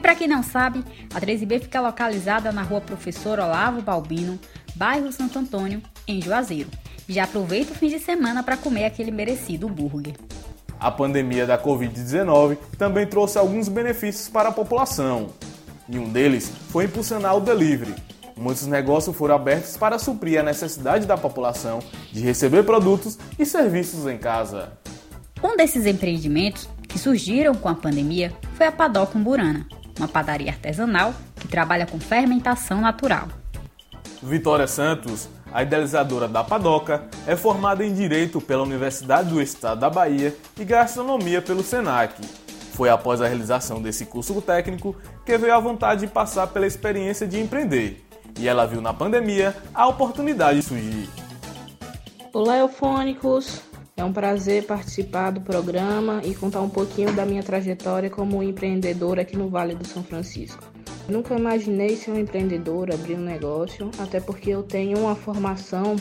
E 0.00 0.02
para 0.02 0.14
quem 0.14 0.26
não 0.26 0.42
sabe, 0.42 0.82
a 1.14 1.20
13B 1.20 1.60
fica 1.60 1.78
localizada 1.78 2.50
na 2.50 2.62
rua 2.62 2.80
Professor 2.80 3.38
Olavo 3.38 3.82
Balbino, 3.82 4.38
bairro 4.74 5.12
Santo 5.12 5.38
Antônio, 5.38 5.82
em 6.08 6.22
Juazeiro. 6.22 6.70
Já 7.06 7.24
aproveita 7.24 7.72
o 7.72 7.74
fim 7.74 7.88
de 7.88 7.98
semana 7.98 8.42
para 8.42 8.56
comer 8.56 8.86
aquele 8.86 9.10
merecido 9.10 9.68
hambúrguer. 9.68 10.14
A 10.80 10.90
pandemia 10.90 11.46
da 11.46 11.62
Covid-19 11.62 12.56
também 12.78 13.06
trouxe 13.06 13.36
alguns 13.36 13.68
benefícios 13.68 14.26
para 14.26 14.48
a 14.48 14.52
população. 14.52 15.34
E 15.86 15.98
um 15.98 16.08
deles 16.08 16.50
foi 16.70 16.86
impulsionar 16.86 17.36
o 17.36 17.40
delivery. 17.40 17.94
Muitos 18.34 18.66
negócios 18.66 19.14
foram 19.14 19.34
abertos 19.34 19.76
para 19.76 19.98
suprir 19.98 20.40
a 20.40 20.42
necessidade 20.42 21.04
da 21.04 21.18
população 21.18 21.80
de 22.10 22.22
receber 22.22 22.62
produtos 22.62 23.18
e 23.38 23.44
serviços 23.44 24.06
em 24.06 24.16
casa. 24.16 24.72
Um 25.44 25.58
desses 25.58 25.84
empreendimentos 25.84 26.66
que 26.88 26.98
surgiram 26.98 27.54
com 27.54 27.68
a 27.68 27.74
pandemia 27.74 28.32
foi 28.56 28.66
a 28.66 28.72
Padoca 28.72 29.18
Umburana, 29.18 29.66
uma 29.98 30.08
padaria 30.08 30.50
artesanal 30.50 31.14
que 31.36 31.48
trabalha 31.48 31.86
com 31.86 31.98
fermentação 31.98 32.80
natural. 32.80 33.28
Vitória 34.22 34.66
Santos, 34.66 35.28
a 35.52 35.62
idealizadora 35.62 36.28
da 36.28 36.44
Padoca, 36.44 37.04
é 37.26 37.34
formada 37.34 37.84
em 37.84 37.94
Direito 37.94 38.40
pela 38.40 38.62
Universidade 38.62 39.30
do 39.30 39.40
Estado 39.40 39.80
da 39.80 39.90
Bahia 39.90 40.36
e 40.58 40.64
Gastronomia 40.64 41.40
pelo 41.40 41.62
SENAC. 41.62 42.20
Foi 42.72 42.88
após 42.88 43.20
a 43.20 43.26
realização 43.26 43.80
desse 43.80 44.06
curso 44.06 44.40
técnico 44.40 44.94
que 45.24 45.36
veio 45.36 45.54
a 45.54 45.60
vontade 45.60 46.02
de 46.02 46.06
passar 46.06 46.46
pela 46.48 46.66
experiência 46.66 47.26
de 47.26 47.40
empreender. 47.40 48.04
E 48.38 48.48
ela 48.48 48.66
viu 48.66 48.80
na 48.80 48.94
pandemia 48.94 49.56
a 49.74 49.86
oportunidade 49.86 50.60
de 50.60 50.66
surgir. 50.66 51.08
Olá, 52.32 52.58
eufônicos! 52.58 53.69
É 54.00 54.04
um 54.04 54.14
prazer 54.14 54.64
participar 54.64 55.30
do 55.30 55.42
programa 55.42 56.22
e 56.24 56.34
contar 56.34 56.62
um 56.62 56.70
pouquinho 56.70 57.12
da 57.12 57.26
minha 57.26 57.42
trajetória 57.42 58.08
como 58.08 58.42
empreendedora 58.42 59.20
aqui 59.20 59.36
no 59.36 59.50
Vale 59.50 59.74
do 59.74 59.86
São 59.86 60.02
Francisco. 60.02 60.64
Nunca 61.06 61.36
imaginei 61.36 61.96
ser 61.96 62.12
uma 62.12 62.20
empreendedora, 62.20 62.94
abrir 62.94 63.16
um 63.16 63.22
negócio, 63.22 63.90
até 63.98 64.18
porque 64.18 64.48
eu 64.48 64.62
tenho 64.62 65.00
uma 65.00 65.14
formação 65.14 65.96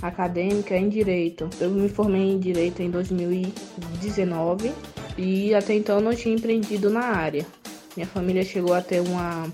acadêmica 0.00 0.76
em 0.76 0.88
direito. 0.88 1.50
Eu 1.60 1.70
me 1.70 1.88
formei 1.88 2.30
em 2.30 2.38
direito 2.38 2.82
em 2.82 2.88
2019 2.88 4.72
e 5.18 5.52
até 5.52 5.74
então 5.74 6.00
não 6.00 6.14
tinha 6.14 6.36
empreendido 6.36 6.88
na 6.88 7.00
área. 7.00 7.44
Minha 7.96 8.06
família 8.06 8.44
chegou 8.44 8.74
a 8.74 8.80
ter 8.80 9.00
uma, 9.00 9.52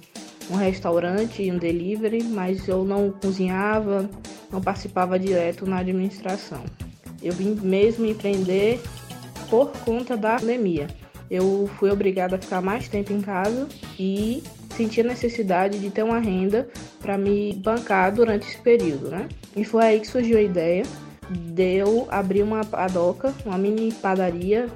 um 0.51 0.57
restaurante 0.57 1.43
e 1.43 1.51
um 1.51 1.57
delivery, 1.57 2.23
mas 2.25 2.69
eu 2.69 2.85
não 2.85 3.11
cozinhava, 3.11 4.07
não 4.53 4.61
participava 4.61 5.19
direto 5.19 5.65
na 5.65 5.79
administração. 5.79 6.63
Eu 7.27 7.33
vim 7.33 7.59
mesmo 7.61 8.07
empreender 8.07 8.81
por 9.51 9.73
conta 9.85 10.17
da 10.17 10.37
pandemia. 10.37 10.87
Eu 11.31 11.69
fui 11.77 11.91
obrigada 11.91 12.37
a 12.37 12.39
ficar 12.39 12.61
mais 12.61 12.89
tempo 12.89 13.13
em 13.13 13.21
casa 13.21 13.67
e 13.99 14.43
senti 14.77 15.01
a 15.01 15.05
necessidade 15.05 15.79
de 15.79 15.91
ter 15.91 16.05
uma 16.05 16.21
renda 16.21 16.69
para 17.01 17.19
me 17.19 17.53
bancar 17.55 18.15
durante 18.15 18.47
esse 18.47 18.59
período, 18.59 19.09
né? 19.09 19.29
E 19.57 19.65
foi 19.65 19.85
aí 19.85 20.01
que 20.01 20.07
surgiu 20.07 20.39
a 20.39 20.43
ideia 20.43 20.85
de 21.31 21.77
eu 21.77 22.07
abrir 22.11 22.43
uma 22.43 22.65
padoca, 22.65 23.35
uma 23.45 23.59
mini 23.59 23.93
padaria 23.93 24.69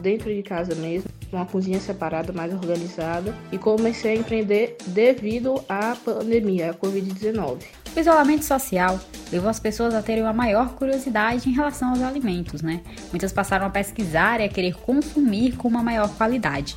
dentro 0.00 0.34
de 0.34 0.42
casa 0.42 0.74
mesmo, 0.74 1.08
uma 1.32 1.46
cozinha 1.46 1.78
separada, 1.78 2.32
mais 2.32 2.52
organizada, 2.52 3.34
e 3.52 3.58
comecei 3.58 4.12
a 4.12 4.16
empreender 4.16 4.76
devido 4.88 5.62
à 5.68 5.94
pandemia, 5.94 6.70
a 6.70 6.74
Covid-19. 6.74 7.81
O 7.94 8.00
isolamento 8.00 8.44
social 8.44 8.98
levou 9.30 9.50
as 9.50 9.60
pessoas 9.60 9.94
a 9.94 10.00
terem 10.00 10.22
uma 10.22 10.32
maior 10.32 10.70
curiosidade 10.70 11.48
em 11.48 11.52
relação 11.52 11.90
aos 11.90 12.00
alimentos, 12.00 12.62
né? 12.62 12.80
Muitas 13.10 13.32
passaram 13.34 13.66
a 13.66 13.70
pesquisar 13.70 14.40
e 14.40 14.44
a 14.44 14.48
querer 14.48 14.74
consumir 14.74 15.56
com 15.56 15.68
uma 15.68 15.82
maior 15.82 16.08
qualidade. 16.16 16.74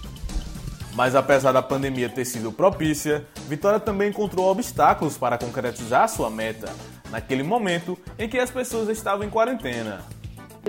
Mas 0.93 1.15
apesar 1.15 1.53
da 1.53 1.61
pandemia 1.61 2.09
ter 2.09 2.25
sido 2.25 2.51
propícia, 2.51 3.25
Vitória 3.47 3.79
também 3.79 4.09
encontrou 4.09 4.49
obstáculos 4.49 5.17
para 5.17 5.37
concretizar 5.37 6.09
sua 6.09 6.29
meta, 6.29 6.69
naquele 7.09 7.43
momento 7.43 7.97
em 8.19 8.27
que 8.27 8.37
as 8.37 8.51
pessoas 8.51 8.89
estavam 8.89 9.25
em 9.25 9.29
quarentena. 9.29 10.03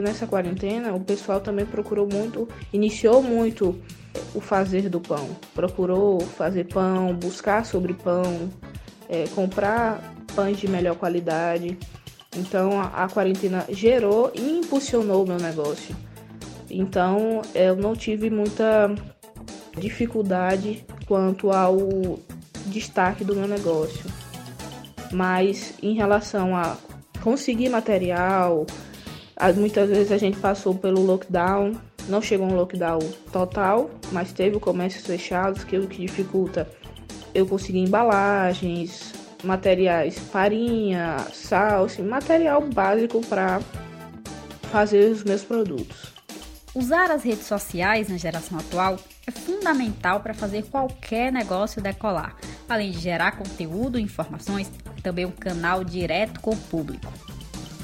Nessa 0.01 0.27
quarentena, 0.27 0.93
o 0.93 1.01
pessoal 1.01 1.41
também 1.41 1.67
procurou 1.67 2.09
muito, 2.13 2.49
iniciou 2.73 3.21
muito 3.21 3.81
o 4.35 4.41
fazer 4.41 4.89
do 4.89 5.01
pão. 5.01 5.29
Procurou 5.55 6.21
fazer 6.21 6.65
pão, 6.65 7.15
buscar 7.15 7.65
sobre 7.65 7.95
pão, 7.95 8.51
é, 9.09 9.25
comprar 9.35 10.16
pães 10.37 10.59
de 10.59 10.69
melhor 10.69 10.95
qualidade. 10.97 11.77
Então 12.37 12.79
a, 12.81 13.09
quarentena 13.09 13.65
gerou 13.71 14.31
e 14.35 14.59
impulsionou 14.59 15.25
o 15.25 15.27
meu 15.27 15.39
negócio. 15.39 15.97
Então 16.71 17.41
eu 17.55 17.75
não 17.75 17.97
tive 17.97 18.29
muita 18.29 18.95
dificuldade 19.79 20.85
quanto 21.09 21.51
ao 21.51 21.79
destaque 22.67 23.25
do 23.25 23.35
meu 23.35 23.49
negócio. 23.49 24.05
Mas 25.11 25.73
em 25.83 25.95
relação 25.95 26.55
a 26.55 26.77
conseguir 27.23 27.71
material, 27.71 28.67
muitas 29.57 29.89
vezes 29.89 30.13
a 30.13 30.19
gente 30.19 30.37
passou 30.39 30.75
pelo 30.75 31.01
lockdown, 31.01 31.73
não 32.09 32.21
chegou 32.21 32.47
um 32.47 32.55
lockdown 32.55 32.99
total, 33.33 33.91
mas 34.13 34.33
teve 34.33 34.57
o 34.57 34.61
comércio 34.61 35.01
fechado, 35.01 35.65
que 35.65 35.77
é 35.77 35.79
o 35.79 35.87
que 35.87 36.05
dificulta 36.05 36.69
eu 37.35 37.47
conseguir 37.47 37.81
embalagens, 37.81 39.13
materiais, 39.47 40.19
farinha, 40.19 41.19
sal, 41.33 41.85
assim, 41.85 42.03
material 42.03 42.61
básico 42.63 43.25
para 43.27 43.61
fazer 44.71 45.11
os 45.11 45.25
meus 45.25 45.43
produtos. 45.43 46.15
Usar 46.75 47.11
as 47.11 47.23
redes 47.23 47.47
sociais 47.47 48.09
na 48.09 48.19
geração 48.19 48.59
atual 48.59 48.99
é 49.27 49.31
fundamental 49.31 50.21
para 50.21 50.35
fazer 50.35 50.65
qualquer 50.65 51.33
negócio 51.33 51.81
decolar, 51.81 52.37
além 52.69 52.91
de 52.91 52.99
gerar 52.99 53.33
conteúdo 53.33 53.99
e 53.99 54.03
informações, 54.03 54.71
é 54.97 55.01
também 55.01 55.25
um 55.25 55.31
canal 55.31 55.83
direto 55.83 56.41
com 56.41 56.51
o 56.51 56.57
público. 56.57 57.11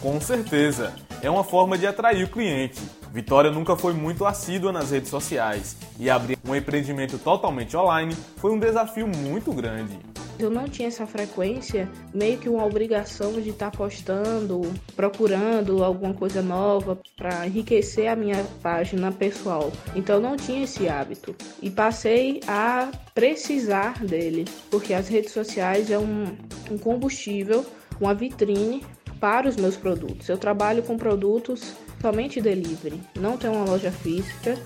Com 0.00 0.20
certeza, 0.20 0.92
é 1.22 1.30
uma 1.30 1.44
forma 1.44 1.78
de 1.78 1.86
atrair 1.86 2.24
o 2.24 2.28
cliente. 2.28 2.80
Vitória 3.12 3.50
nunca 3.50 3.76
foi 3.76 3.94
muito 3.94 4.26
assídua 4.26 4.72
nas 4.72 4.90
redes 4.90 5.08
sociais 5.08 5.76
e 5.98 6.10
abrir 6.10 6.38
um 6.46 6.54
empreendimento 6.54 7.18
totalmente 7.18 7.76
online 7.76 8.14
foi 8.36 8.50
um 8.50 8.58
desafio 8.58 9.06
muito 9.06 9.52
grande 9.52 10.11
eu 10.42 10.50
não 10.50 10.68
tinha 10.68 10.88
essa 10.88 11.06
frequência, 11.06 11.88
meio 12.12 12.38
que 12.38 12.48
uma 12.48 12.64
obrigação 12.64 13.40
de 13.40 13.50
estar 13.50 13.70
tá 13.70 13.76
postando, 13.76 14.62
procurando 14.94 15.82
alguma 15.82 16.14
coisa 16.14 16.42
nova 16.42 16.98
para 17.16 17.46
enriquecer 17.46 18.08
a 18.08 18.16
minha 18.16 18.44
página 18.62 19.10
pessoal. 19.12 19.72
Então 19.94 20.16
eu 20.16 20.22
não 20.22 20.36
tinha 20.36 20.64
esse 20.64 20.88
hábito 20.88 21.34
e 21.60 21.70
passei 21.70 22.40
a 22.46 22.90
precisar 23.14 24.04
dele, 24.04 24.44
porque 24.70 24.94
as 24.94 25.08
redes 25.08 25.32
sociais 25.32 25.90
é 25.90 25.98
um, 25.98 26.24
um 26.70 26.78
combustível, 26.78 27.64
uma 28.00 28.14
vitrine 28.14 28.84
para 29.20 29.48
os 29.48 29.56
meus 29.56 29.76
produtos. 29.76 30.28
Eu 30.28 30.36
trabalho 30.36 30.82
com 30.82 30.96
produtos 30.96 31.74
somente 32.00 32.40
delivery, 32.40 33.00
não 33.18 33.36
tenho 33.36 33.54
uma 33.54 33.64
loja 33.64 33.92
física, 33.92 34.58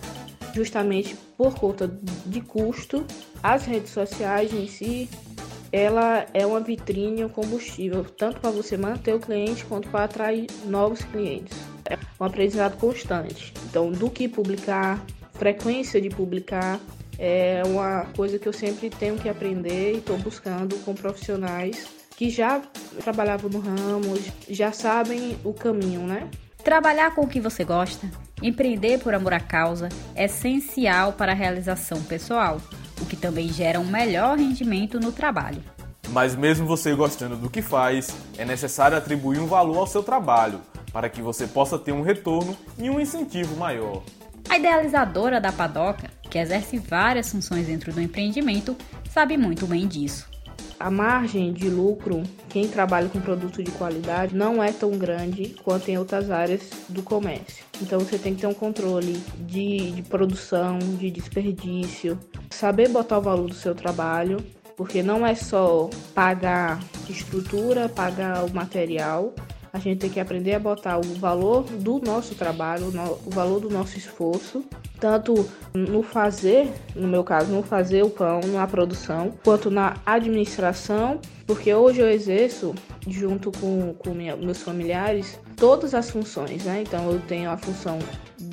justamente 0.54 1.14
por 1.37 1.55
conta 1.55 1.88
de 2.26 2.40
custo. 2.40 3.05
As 3.43 3.64
redes 3.64 3.90
sociais 3.90 4.52
em 4.52 4.66
si 4.66 5.09
ela 5.73 6.26
é 6.33 6.47
uma 6.47 6.61
vitrine, 6.61 7.25
um 7.25 7.28
combustível, 7.28 8.05
tanto 8.05 8.40
para 8.40 8.50
você 8.50 8.76
manter 8.76 9.14
o 9.14 9.21
cliente 9.21 9.64
quanto 9.64 9.88
para 9.88 10.05
atrair 10.05 10.47
novos 10.64 11.02
clientes. 11.05 11.57
É 11.85 11.99
um 12.19 12.25
aprendizado 12.25 12.76
constante. 12.78 13.52
Então, 13.69 13.90
do 13.90 14.09
que 14.09 14.28
publicar, 14.28 15.05
frequência 15.35 16.00
de 16.00 16.09
publicar, 16.09 16.81
é 17.19 17.62
uma 17.66 18.07
coisa 18.16 18.38
que 18.38 18.47
eu 18.47 18.52
sempre 18.52 18.90
tenho 18.90 19.16
que 19.16 19.28
aprender 19.28 19.95
e 19.95 19.99
estou 19.99 20.19
buscando 20.19 20.76
com 20.85 20.95
profissionais 20.95 21.87
que 22.16 22.31
já 22.31 22.62
trabalhavam 23.02 23.50
no 23.50 23.59
ramo, 23.59 24.19
já 24.49 24.73
sabem 24.73 25.37
o 25.45 25.52
caminho, 25.52 26.00
né? 26.00 26.31
Trabalhar 26.64 27.14
com 27.14 27.23
o 27.23 27.28
que 27.28 27.38
você 27.40 27.62
gosta, 27.62 28.11
empreender 28.43 28.99
por 28.99 29.14
amor 29.14 29.33
à 29.33 29.40
causa, 29.40 29.88
é 30.14 30.25
essencial 30.25 31.12
para 31.12 31.33
a 31.33 31.35
realização 31.35 32.02
pessoal 32.02 32.61
o 33.00 33.07
que 33.07 33.16
também 33.16 33.49
gera 33.52 33.81
um 33.81 33.85
melhor 33.85 34.38
rendimento 34.38 34.99
no 34.99 35.12
trabalho. 35.12 35.62
Mas 36.09 36.37
mesmo 36.37 36.66
você 36.66 36.95
gostando 36.95 37.37
do 37.37 37.50
que 37.50 37.61
faz, 37.61 38.09
é 38.38 38.45
necessário 38.45 38.97
atribuir 38.97 39.38
um 39.38 39.47
valor 39.47 39.78
ao 39.78 39.87
seu 39.87 40.02
trabalho, 40.02 40.61
para 40.93 41.09
que 41.09 41.21
você 41.21 41.47
possa 41.47 41.78
ter 41.78 41.93
um 41.93 42.02
retorno 42.02 42.57
e 42.78 42.88
um 42.88 43.00
incentivo 43.00 43.57
maior. 43.57 44.02
A 44.49 44.57
idealizadora 44.57 45.40
da 45.40 45.52
Padoca, 45.52 46.09
que 46.31 46.38
exerce 46.38 46.78
várias 46.78 47.31
funções 47.31 47.66
dentro 47.66 47.93
do 47.93 48.00
empreendimento, 48.00 48.76
sabe 49.11 49.37
muito 49.37 49.66
bem 49.66 49.87
disso. 49.87 50.28
A 50.78 50.90
margem 50.90 51.54
de 51.54 51.71
lucro, 51.71 52.23
quem 52.50 52.68
trabalha 52.68 53.09
com 53.09 53.18
produto 53.18 53.62
de 53.62 53.71
qualidade, 53.71 54.37
não 54.37 54.62
é 54.62 54.71
tão 54.71 54.90
grande 54.90 55.54
quanto 55.64 55.88
em 55.90 55.97
outras 55.97 56.30
áreas 56.30 56.68
do 56.88 57.02
comércio. 57.02 57.64
Então 57.80 57.99
você 57.99 58.18
tem 58.18 58.35
que 58.35 58.42
ter 58.42 58.47
um 58.47 58.54
controle 58.54 59.14
de, 59.38 59.92
de 59.92 60.02
produção, 60.02 60.78
de 60.78 61.11
desperdício, 61.11 62.18
saber 62.50 62.90
botar 62.90 63.18
o 63.18 63.23
valor 63.23 63.49
do 63.49 63.54
seu 63.54 63.75
trabalho, 63.75 64.45
porque 64.76 65.02
não 65.02 65.26
é 65.26 65.35
só 65.35 65.88
pagar 66.14 66.78
estrutura, 67.09 67.88
pagar 67.88 68.45
o 68.45 68.52
material, 68.52 69.35
a 69.76 69.78
gente 69.78 69.99
tem 69.99 70.11
que 70.11 70.18
aprender 70.18 70.54
a 70.54 70.59
botar 70.59 70.99
o 70.99 71.02
valor 71.02 71.64
do 71.64 72.00
nosso 72.00 72.35
trabalho, 72.35 72.87
o 73.26 73.30
valor 73.30 73.61
do 73.61 73.68
nosso 73.68 73.99
esforço, 73.99 74.64
tanto 74.99 75.47
no 75.75 76.02
fazer, 76.02 76.73
no 76.95 77.06
meu 77.06 77.23
caso, 77.23 77.52
no 77.52 77.62
fazer 77.62 78.02
o 78.02 78.09
pão, 78.09 78.40
na 78.47 78.66
produção, 78.66 79.35
quanto 79.45 79.71
na 79.71 79.97
administração, 80.06 81.21
porque 81.47 81.73
hoje 81.73 82.00
eu 82.00 82.09
exerço, 82.09 82.75
junto 83.06 83.52
com, 83.52 83.95
com 83.95 84.14
minha, 84.14 84.35
meus 84.35 84.62
familiares, 84.62 85.38
todas 85.56 85.95
as 85.95 86.09
funções, 86.09 86.64
né? 86.64 86.83
Então 86.83 87.11
eu 87.11 87.21
tenho 87.21 87.50
a 87.50 87.56
função 87.59 87.99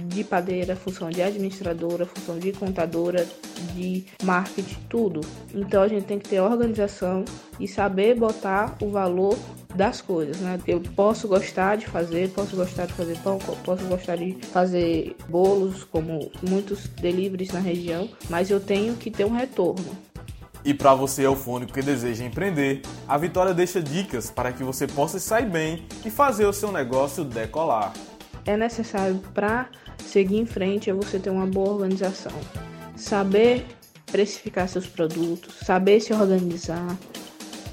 de 0.07 0.23
padeira, 0.23 0.75
função 0.75 1.09
de 1.09 1.21
administradora, 1.21 2.05
função 2.05 2.39
de 2.39 2.51
contadora, 2.51 3.27
de 3.73 4.05
marketing, 4.23 4.77
tudo. 4.89 5.21
Então 5.53 5.81
a 5.81 5.87
gente 5.87 6.05
tem 6.05 6.19
que 6.19 6.29
ter 6.29 6.39
organização 6.39 7.23
e 7.59 7.67
saber 7.67 8.15
botar 8.15 8.75
o 8.81 8.89
valor 8.89 9.37
das 9.75 10.01
coisas, 10.01 10.37
né? 10.37 10.59
Eu 10.67 10.81
posso 10.95 11.27
gostar 11.27 11.77
de 11.77 11.87
fazer, 11.87 12.29
posso 12.29 12.55
gostar 12.55 12.85
de 12.85 12.93
fazer 12.93 13.17
pão, 13.19 13.39
posso 13.65 13.83
gostar 13.85 14.15
de 14.17 14.33
fazer 14.51 15.15
bolos, 15.27 15.83
como 15.83 16.31
muitos 16.47 16.87
deliveries 16.87 17.51
na 17.51 17.59
região, 17.59 18.09
mas 18.29 18.51
eu 18.51 18.59
tenho 18.59 18.95
que 18.95 19.09
ter 19.09 19.25
um 19.25 19.35
retorno. 19.35 19.97
E 20.65 20.73
para 20.73 20.93
você 20.93 21.25
eufônico 21.25 21.73
que 21.73 21.81
deseja 21.81 22.23
empreender, 22.23 22.81
a 23.05 23.17
Vitória 23.17 23.53
deixa 23.53 23.81
dicas 23.81 24.31
para 24.31 24.53
que 24.53 24.63
você 24.63 24.87
possa 24.87 25.19
sair 25.19 25.49
bem 25.49 25.85
e 26.05 26.09
fazer 26.09 26.45
o 26.45 26.53
seu 26.53 26.71
negócio 26.71 27.25
decolar. 27.25 27.91
É 28.45 28.55
necessário 28.55 29.21
para 29.33 29.67
seguir 29.97 30.37
em 30.37 30.45
frente 30.45 30.89
é 30.89 30.93
você 30.93 31.19
ter 31.19 31.29
uma 31.29 31.45
boa 31.45 31.71
organização, 31.71 32.33
saber 32.95 33.65
precificar 34.11 34.67
seus 34.67 34.85
produtos, 34.85 35.55
saber 35.65 35.99
se 35.99 36.13
organizar, 36.13 36.97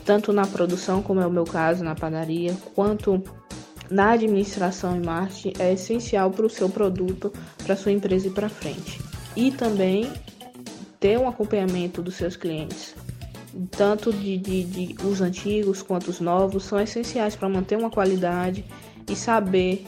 tanto 0.05 0.33
na 0.33 0.47
produção, 0.47 1.03
como 1.03 1.21
é 1.21 1.27
o 1.27 1.31
meu 1.31 1.45
caso, 1.45 1.85
na 1.85 1.95
padaria, 1.95 2.57
quanto 2.75 3.23
na 3.91 4.13
administração 4.13 4.97
e 4.97 5.05
marketing, 5.05 5.53
é 5.59 5.73
essencial 5.73 6.31
para 6.31 6.47
o 6.47 6.51
seu 6.51 6.69
produto, 6.69 7.33
para 7.65 7.77
sua 7.77 7.93
empresa 7.93 8.29
ir 8.29 8.31
para 8.31 8.49
frente. 8.49 9.01
E 9.37 9.51
também 9.51 10.11
ter 10.99 11.19
um 11.19 11.29
acompanhamento 11.29 12.01
dos 12.01 12.15
seus 12.15 12.37
clientes, 12.37 12.95
tanto 13.71 14.13
de, 14.13 14.39
de, 14.39 14.65
de 14.65 14.97
os 15.05 15.21
antigos 15.21 15.83
quanto 15.83 16.09
os 16.09 16.21
novos, 16.21 16.65
são 16.65 16.81
essenciais 16.81 17.35
para 17.35 17.49
manter 17.49 17.77
uma 17.77 17.91
qualidade 17.91 18.65
e 19.09 19.17
saber 19.17 19.87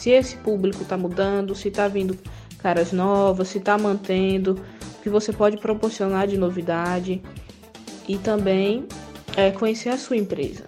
se 0.00 0.08
esse 0.08 0.34
público 0.38 0.82
está 0.82 0.96
mudando, 0.96 1.54
se 1.54 1.68
está 1.68 1.86
vindo 1.86 2.16
caras 2.56 2.90
novas, 2.90 3.48
se 3.48 3.58
está 3.58 3.76
mantendo, 3.76 4.58
o 4.98 5.02
que 5.02 5.10
você 5.10 5.30
pode 5.30 5.58
proporcionar 5.58 6.26
de 6.26 6.38
novidade 6.38 7.20
e 8.08 8.16
também 8.16 8.86
é 9.36 9.50
conhecer 9.50 9.90
a 9.90 9.98
sua 9.98 10.16
empresa. 10.16 10.64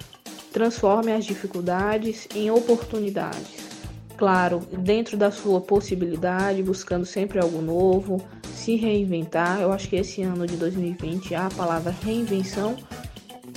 Transforme 0.52 1.12
as 1.12 1.24
dificuldades 1.24 2.28
em 2.34 2.50
oportunidades. 2.50 3.80
Claro, 4.18 4.60
dentro 4.70 5.16
da 5.16 5.30
sua 5.30 5.62
possibilidade, 5.62 6.62
buscando 6.62 7.06
sempre 7.06 7.40
algo 7.40 7.62
novo, 7.62 8.22
se 8.52 8.76
reinventar. 8.76 9.62
Eu 9.62 9.72
acho 9.72 9.88
que 9.88 9.96
esse 9.96 10.20
ano 10.20 10.46
de 10.46 10.58
2020 10.58 11.34
a 11.34 11.48
palavra 11.48 11.96
reinvenção 12.04 12.76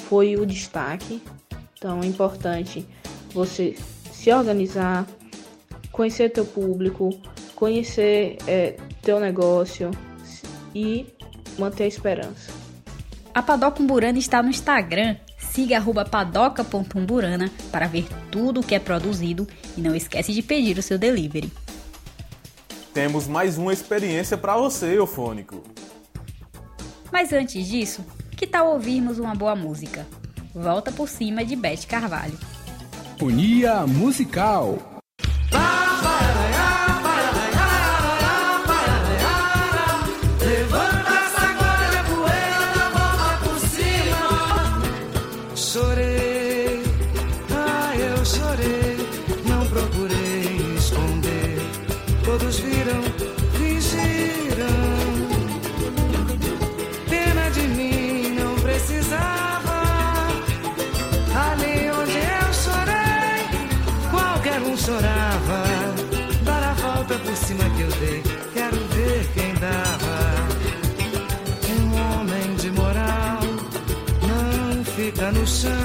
foi 0.07 0.37
o 0.37 0.45
destaque. 0.45 1.21
Então 1.77 1.99
é 2.01 2.05
importante 2.05 2.87
você 3.33 3.75
se 4.09 4.31
organizar, 4.31 5.05
conhecer 5.95 6.29
teu 6.29 6.45
público, 6.45 7.09
conhecer 7.55 8.37
é, 8.45 8.75
teu 9.01 9.17
negócio 9.17 9.91
e 10.75 11.07
manter 11.57 11.85
a 11.85 11.87
esperança. 11.87 12.51
A 13.33 13.41
Padoca 13.41 13.81
Umburana 13.81 14.19
está 14.19 14.43
no 14.43 14.49
Instagram. 14.49 15.15
Siga 15.37 15.81
padoca.umburana 16.11 17.49
para 17.71 17.87
ver 17.87 18.05
tudo 18.29 18.59
o 18.59 18.63
que 18.63 18.75
é 18.75 18.79
produzido 18.79 19.47
e 19.77 19.81
não 19.81 19.95
esquece 19.95 20.33
de 20.33 20.41
pedir 20.41 20.77
o 20.77 20.81
seu 20.81 20.97
delivery. 20.97 21.49
Temos 22.93 23.25
mais 23.25 23.57
uma 23.57 23.71
experiência 23.71 24.37
para 24.37 24.57
você, 24.57 24.97
eufônico. 24.97 25.63
Mas 27.09 27.31
antes 27.31 27.65
disso, 27.67 28.05
que 28.35 28.45
tal 28.45 28.73
ouvirmos 28.73 29.17
uma 29.17 29.33
boa 29.33 29.55
música? 29.55 30.05
Volta 30.53 30.91
por 30.91 31.07
cima 31.07 31.45
de 31.45 31.55
Beth 31.55 31.85
Carvalho. 31.87 32.37
Unia 33.21 33.87
Musical. 33.87 34.94
Volta 67.15 67.19
por 67.19 67.35
cima 67.35 67.63
que 67.71 67.81
eu 67.81 67.89
dei, 67.99 68.23
quero 68.53 68.77
ver 68.87 69.27
quem 69.33 69.53
dava. 69.55 70.45
Um 71.69 72.19
homem 72.19 72.55
de 72.55 72.71
moral 72.71 73.39
não 74.27 74.83
fica 74.83 75.31
no 75.31 75.45
chão, 75.47 75.84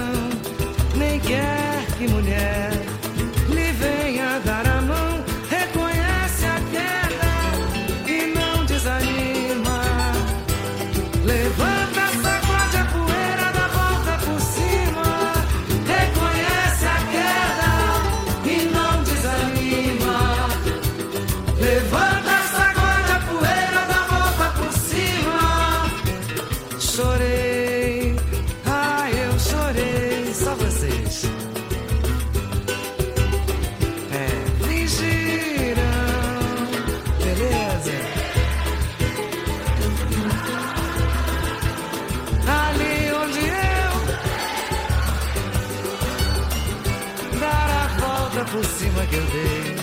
por 48.60 48.66
cima 48.66 49.06
que 49.06 49.14
eu 49.14 49.24
dei. 49.24 49.74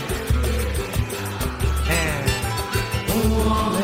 É 1.89 3.11
um 3.11 3.41
homem 3.41 3.76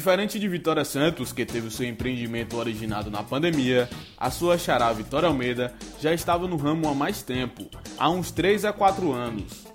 Diferente 0.00 0.38
de 0.38 0.48
Vitória 0.48 0.82
Santos, 0.82 1.30
que 1.30 1.44
teve 1.44 1.66
o 1.66 1.70
seu 1.70 1.86
empreendimento 1.86 2.56
originado 2.56 3.10
na 3.10 3.22
pandemia, 3.22 3.86
a 4.16 4.30
sua 4.30 4.56
xará 4.56 4.90
Vitória 4.94 5.28
Almeida 5.28 5.74
já 6.00 6.14
estava 6.14 6.48
no 6.48 6.56
ramo 6.56 6.88
há 6.88 6.94
mais 6.94 7.20
tempo, 7.20 7.68
há 7.98 8.08
uns 8.08 8.30
3 8.30 8.64
a 8.64 8.72
4 8.72 9.12
anos. 9.12 9.66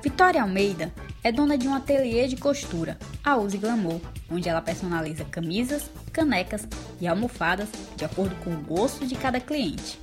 Vitória 0.00 0.40
Almeida 0.40 0.94
é 1.24 1.32
dona 1.32 1.58
de 1.58 1.66
um 1.66 1.74
ateliê 1.74 2.28
de 2.28 2.36
costura, 2.36 2.96
a 3.24 3.36
Use 3.36 3.58
Glamour, 3.58 4.00
onde 4.30 4.48
ela 4.48 4.62
personaliza 4.62 5.24
camisas, 5.24 5.90
canecas 6.12 6.64
e 7.00 7.08
almofadas 7.08 7.68
de 7.96 8.04
acordo 8.04 8.36
com 8.44 8.50
o 8.54 8.58
gosto 8.58 9.04
de 9.04 9.16
cada 9.16 9.40
cliente. 9.40 9.98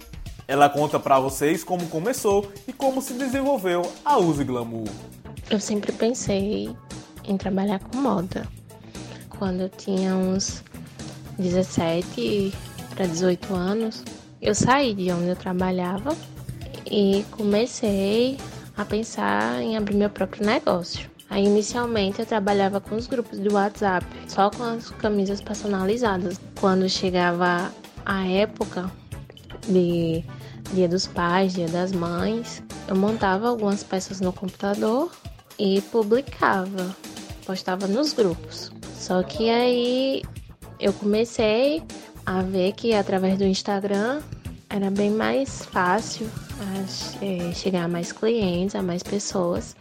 Ela 0.45 0.67
conta 0.67 0.99
pra 0.99 1.21
vocês 1.21 1.63
como 1.63 1.87
começou 1.87 2.51
e 2.67 2.73
como 2.73 3.01
se 3.01 3.13
desenvolveu 3.13 3.89
a 4.03 4.17
Use 4.17 4.43
Glamour. 4.43 4.89
Eu 5.49 5.61
sempre 5.61 5.93
pensei 5.93 6.75
em 7.23 7.37
trabalhar 7.37 7.79
com 7.79 7.95
moda. 7.99 8.45
Quando 9.43 9.59
eu 9.59 9.67
tinha 9.67 10.15
uns 10.15 10.63
17 11.37 12.53
para 12.95 13.05
18 13.05 13.53
anos, 13.53 14.01
eu 14.41 14.55
saí 14.55 14.93
de 14.93 15.11
onde 15.11 15.27
eu 15.27 15.35
trabalhava 15.35 16.15
e 16.89 17.25
comecei 17.29 18.37
a 18.77 18.85
pensar 18.85 19.61
em 19.61 19.75
abrir 19.75 19.97
meu 19.97 20.09
próprio 20.09 20.45
negócio. 20.45 21.11
Aí 21.29 21.43
inicialmente 21.43 22.21
eu 22.21 22.25
trabalhava 22.25 22.79
com 22.79 22.95
os 22.95 23.05
grupos 23.05 23.37
do 23.37 23.55
WhatsApp, 23.55 24.05
só 24.29 24.49
com 24.49 24.63
as 24.63 24.89
camisas 24.91 25.41
personalizadas. 25.41 26.39
Quando 26.57 26.87
chegava 26.87 27.69
a 28.05 28.25
época 28.25 28.89
de 29.67 30.23
Dia 30.73 30.87
dos 30.87 31.05
Pais, 31.05 31.53
Dia 31.53 31.67
das 31.67 31.91
Mães, 31.91 32.63
eu 32.87 32.95
montava 32.95 33.49
algumas 33.49 33.83
peças 33.83 34.21
no 34.21 34.31
computador 34.31 35.11
e 35.59 35.81
publicava, 35.81 36.95
postava 37.45 37.87
nos 37.87 38.13
grupos. 38.13 38.71
Só 39.03 39.21
que 39.21 39.49
aí 39.49 40.23
eu 40.79 40.93
comecei 40.93 41.83
a 42.25 42.41
ver 42.41 42.71
que 42.71 42.93
através 42.93 43.37
do 43.37 43.43
Instagram 43.43 44.21
era 44.69 44.89
bem 44.89 45.11
mais 45.11 45.65
fácil 45.65 46.25
a, 46.57 47.25
eh, 47.25 47.51
chegar 47.53 47.83
a 47.83 47.87
mais 47.89 48.13
clientes, 48.13 48.75
a 48.75 48.81
mais 48.81 49.03
pessoas. 49.03 49.75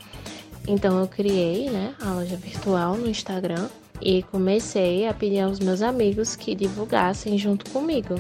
Então 0.67 0.99
eu 0.99 1.07
criei 1.07 1.71
né, 1.71 1.95
a 2.03 2.15
loja 2.15 2.35
virtual 2.35 2.97
no 2.97 3.09
Instagram 3.09 3.69
e 4.01 4.25
comecei 4.25 5.07
a 5.07 5.15
pedir 5.15 5.39
aos 5.39 5.61
meus 5.61 5.83
amigos 5.83 6.35
que 6.35 6.53
divulgassem 6.57 7.39
junto 7.39 7.71
comigo. 7.71 8.17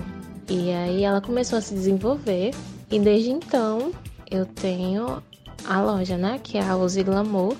E 0.48 0.70
aí 0.70 1.02
ela 1.02 1.20
começou 1.20 1.58
a 1.58 1.62
se 1.62 1.74
desenvolver 1.74 2.52
e 2.92 3.00
desde 3.00 3.30
então 3.30 3.90
eu 4.30 4.46
tenho 4.46 5.20
a 5.68 5.82
loja, 5.82 6.16
né, 6.16 6.38
que 6.40 6.58
é 6.58 6.62
a 6.62 6.76
Use 6.76 7.02
Glamour. 7.02 7.56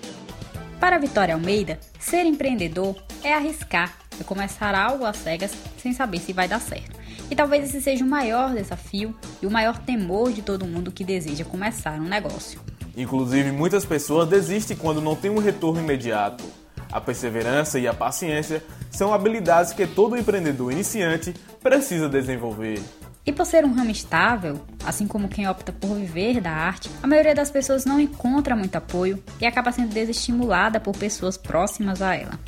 Para 0.78 0.98
Vitória 0.98 1.34
Almeida, 1.34 1.80
ser 1.98 2.24
empreendedor 2.24 2.94
é 3.24 3.34
arriscar, 3.34 3.92
é 4.20 4.24
começar 4.24 4.74
algo 4.74 5.04
às 5.04 5.16
cegas 5.16 5.52
sem 5.78 5.92
saber 5.92 6.18
se 6.18 6.32
vai 6.32 6.48
dar 6.48 6.60
certo. 6.60 7.00
E 7.30 7.34
talvez 7.34 7.64
esse 7.64 7.80
seja 7.80 8.04
o 8.04 8.08
maior 8.08 8.52
desafio 8.52 9.14
e 9.40 9.46
o 9.46 9.50
maior 9.50 9.78
temor 9.78 10.32
de 10.32 10.42
todo 10.42 10.66
mundo 10.66 10.92
que 10.92 11.04
deseja 11.04 11.44
começar 11.44 11.98
um 11.98 12.08
negócio. 12.08 12.60
Inclusive, 12.96 13.50
muitas 13.52 13.84
pessoas 13.84 14.28
desistem 14.28 14.76
quando 14.76 15.00
não 15.00 15.16
tem 15.16 15.30
um 15.30 15.38
retorno 15.38 15.80
imediato. 15.80 16.44
A 16.90 17.00
perseverança 17.00 17.78
e 17.78 17.88
a 17.88 17.94
paciência 17.94 18.62
são 18.90 19.14
habilidades 19.14 19.72
que 19.72 19.86
todo 19.86 20.16
empreendedor 20.16 20.70
iniciante 20.70 21.34
precisa 21.62 22.08
desenvolver. 22.08 22.82
E 23.24 23.32
por 23.32 23.46
ser 23.46 23.64
um 23.64 23.72
ramo 23.72 23.90
estável, 23.90 24.60
assim 24.84 25.06
como 25.06 25.28
quem 25.28 25.48
opta 25.48 25.72
por 25.72 25.94
viver 25.94 26.40
da 26.40 26.50
arte, 26.50 26.90
a 27.02 27.06
maioria 27.06 27.34
das 27.34 27.50
pessoas 27.50 27.84
não 27.84 28.00
encontra 28.00 28.56
muito 28.56 28.76
apoio 28.76 29.22
e 29.40 29.46
acaba 29.46 29.72
sendo 29.72 29.94
desestimulada 29.94 30.80
por 30.80 30.94
pessoas 30.94 31.36
próximas 31.38 32.02
a 32.02 32.14
ela. 32.14 32.38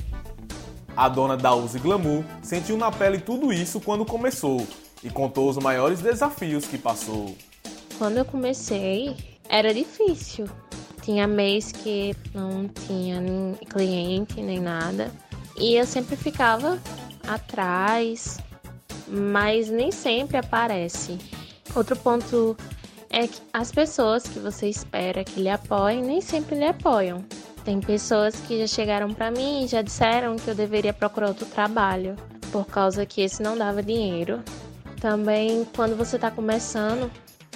A 0.96 1.08
dona 1.08 1.36
da 1.36 1.54
Use 1.54 1.78
Glamour 1.78 2.24
sentiu 2.42 2.76
na 2.76 2.90
pele 2.90 3.18
tudo 3.18 3.52
isso 3.52 3.80
quando 3.80 4.04
começou 4.04 4.66
e 5.02 5.10
contou 5.10 5.48
os 5.50 5.56
maiores 5.58 6.00
desafios 6.00 6.66
que 6.66 6.78
passou. 6.78 7.36
Quando 7.98 8.18
eu 8.18 8.24
comecei, 8.24 9.16
era 9.48 9.74
difícil. 9.74 10.46
Tinha 11.02 11.26
mês 11.26 11.72
que 11.72 12.16
não 12.32 12.68
tinha 12.68 13.20
nem 13.20 13.54
cliente 13.68 14.40
nem 14.40 14.60
nada. 14.60 15.10
E 15.56 15.74
eu 15.74 15.84
sempre 15.84 16.16
ficava 16.16 16.78
atrás, 17.26 18.38
mas 19.08 19.68
nem 19.68 19.90
sempre 19.90 20.36
aparece. 20.36 21.18
Outro 21.74 21.96
ponto 21.96 22.56
é 23.10 23.26
que 23.26 23.40
as 23.52 23.70
pessoas 23.70 24.24
que 24.24 24.38
você 24.38 24.68
espera 24.68 25.24
que 25.24 25.40
lhe 25.40 25.48
apoiem 25.48 26.02
nem 26.02 26.20
sempre 26.20 26.56
lhe 26.56 26.66
apoiam. 26.66 27.24
Tem 27.64 27.80
pessoas 27.80 28.34
que 28.40 28.60
já 28.60 28.66
chegaram 28.66 29.12
para 29.14 29.30
mim 29.30 29.64
e 29.64 29.66
já 29.66 29.80
disseram 29.80 30.36
que 30.36 30.48
eu 30.48 30.54
deveria 30.54 30.92
procurar 30.92 31.28
outro 31.28 31.46
trabalho, 31.46 32.14
por 32.52 32.66
causa 32.66 33.06
que 33.06 33.22
esse 33.22 33.42
não 33.42 33.56
dava 33.56 33.82
dinheiro. 33.82 34.42
Também 35.00 35.66
quando 35.74 35.96
você 35.96 36.16
está 36.16 36.30
começando, 36.30 37.10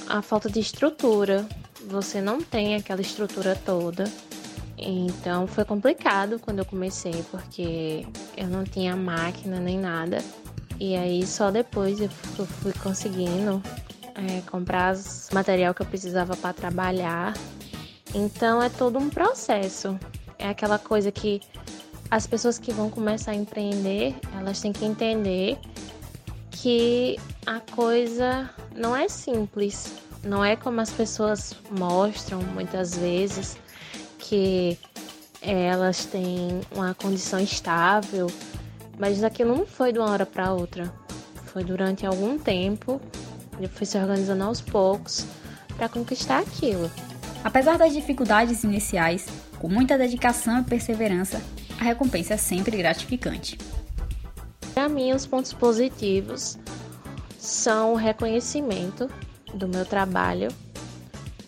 a 0.09 0.23
falta 0.23 0.51
de 0.51 0.61
estrutura. 0.61 1.47
Você 1.87 2.21
não 2.21 2.42
tem 2.42 2.75
aquela 2.75 3.01
estrutura 3.01 3.55
toda. 3.55 4.05
Então 4.77 5.47
foi 5.47 5.64
complicado 5.64 6.38
quando 6.38 6.61
eu 6.61 6.64
comecei, 6.64 7.25
porque 7.31 8.07
eu 8.37 8.47
não 8.47 8.64
tinha 8.64 8.97
máquina 8.97 9.61
nem 9.61 9.79
nada. 9.79 10.18
E 10.81 10.97
aí 10.97 11.27
só 11.27 11.51
depois 11.51 12.01
eu 12.01 12.09
fui 12.09 12.73
conseguindo 12.83 13.62
é, 14.14 14.40
comprar 14.51 14.94
os 14.94 15.29
material 15.33 15.75
que 15.75 15.83
eu 15.83 15.87
precisava 15.87 16.37
para 16.37 16.53
trabalhar. 16.53 17.35
Então 18.14 18.62
é 18.62 18.68
todo 18.68 18.99
um 18.99 19.11
processo. 19.11 19.99
É 20.38 20.49
aquela 20.49 20.79
coisa 20.79 21.11
que 21.11 21.40
as 22.11 22.27
pessoas 22.27 22.59
que 22.59 22.73
vão 22.73 22.88
começar 22.88 23.33
a 23.33 23.35
empreender, 23.35 24.14
elas 24.37 24.61
têm 24.61 24.73
que 24.73 24.85
entender 24.85 25.59
que 26.51 27.18
a 27.44 27.61
coisa 27.61 28.49
não 28.75 28.97
é 28.97 29.09
simples. 29.09 29.92
Não 30.25 30.44
é 30.44 30.57
como 30.57 30.81
as 30.81 30.90
pessoas 30.90 31.55
mostram 31.71 32.40
muitas 32.42 32.97
vezes 32.97 33.57
que 34.18 34.79
elas 35.40 36.05
têm 36.05 36.61
uma 36.73 36.94
condição 36.94 37.38
estável, 37.38 38.27
mas 38.99 39.23
aquilo 39.23 39.57
não 39.57 39.66
foi 39.66 39.92
de 39.92 39.99
uma 39.99 40.11
hora 40.11 40.27
para 40.27 40.53
outra. 40.53 40.92
Foi 41.47 41.62
durante 41.62 42.05
algum 42.05 42.38
tempo, 42.38 43.01
eu 43.61 43.68
fui 43.68 43.87
se 43.87 43.97
organizando 43.97 44.44
aos 44.44 44.61
poucos 44.61 45.25
para 45.77 45.88
conquistar 45.88 46.40
aquilo. 46.40 46.90
Apesar 47.48 47.78
das 47.78 47.94
dificuldades 47.94 48.62
iniciais, 48.62 49.26
com 49.58 49.70
muita 49.70 49.96
dedicação 49.96 50.61
e 50.61 50.64
perseverança, 50.64 51.40
a 51.80 51.84
recompensa 51.84 52.34
é 52.34 52.37
sempre 52.37 52.76
gratificante. 52.76 53.56
Para 54.74 54.87
mim, 54.87 55.14
os 55.14 55.24
pontos 55.24 55.54
positivos 55.54 56.58
são 57.38 57.94
o 57.94 57.96
reconhecimento 57.96 59.08
do 59.54 59.66
meu 59.66 59.87
trabalho. 59.87 60.48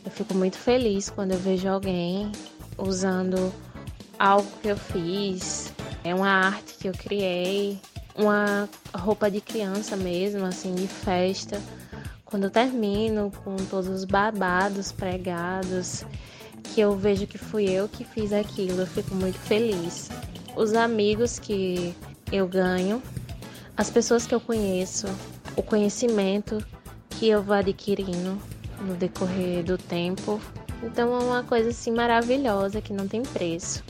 Eu 0.03 0.11
fico 0.11 0.33
muito 0.33 0.57
feliz 0.57 1.11
quando 1.11 1.33
eu 1.33 1.39
vejo 1.39 1.69
alguém 1.69 2.33
usando 2.79 3.53
algo 4.19 4.49
que 4.63 4.69
eu 4.69 4.79
fiz, 4.79 5.71
é 6.03 6.15
uma 6.15 6.31
arte 6.31 6.79
que 6.79 6.89
eu 6.89 6.93
criei, 6.93 7.79
uma 8.17 8.67
roupa 8.95 9.31
de 9.31 9.43
criança 9.43 9.99
mesmo, 9.99 10.47
assim, 10.47 10.75
de 10.75 10.89
festa. 10.89 11.61
Quando 12.31 12.45
eu 12.45 12.51
termino 12.51 13.33
com 13.43 13.57
todos 13.57 13.89
os 13.89 14.05
babados 14.05 14.93
pregados, 14.93 16.05
que 16.63 16.81
eu 16.81 16.97
vejo 16.97 17.27
que 17.27 17.37
fui 17.37 17.69
eu 17.69 17.89
que 17.89 18.05
fiz 18.05 18.33
aquilo, 18.33 18.83
eu 18.83 18.87
fico 18.87 19.17
muito 19.17 19.37
feliz. 19.37 20.09
Os 20.55 20.73
amigos 20.75 21.41
que 21.41 21.93
eu 22.31 22.47
ganho, 22.47 23.03
as 23.77 23.91
pessoas 23.91 24.27
que 24.27 24.35
eu 24.35 24.41
conheço, 24.41 25.09
o 25.57 25.63
conhecimento 25.63 26.65
que 27.09 27.29
eu 27.29 27.43
vou 27.43 27.57
adquirindo 27.57 28.39
no 28.81 28.95
decorrer 28.95 29.65
do 29.65 29.77
tempo. 29.77 30.41
Então 30.85 31.13
é 31.21 31.25
uma 31.25 31.43
coisa 31.43 31.71
assim 31.71 31.91
maravilhosa 31.91 32.81
que 32.81 32.93
não 32.93 33.09
tem 33.09 33.23
preço. 33.23 33.83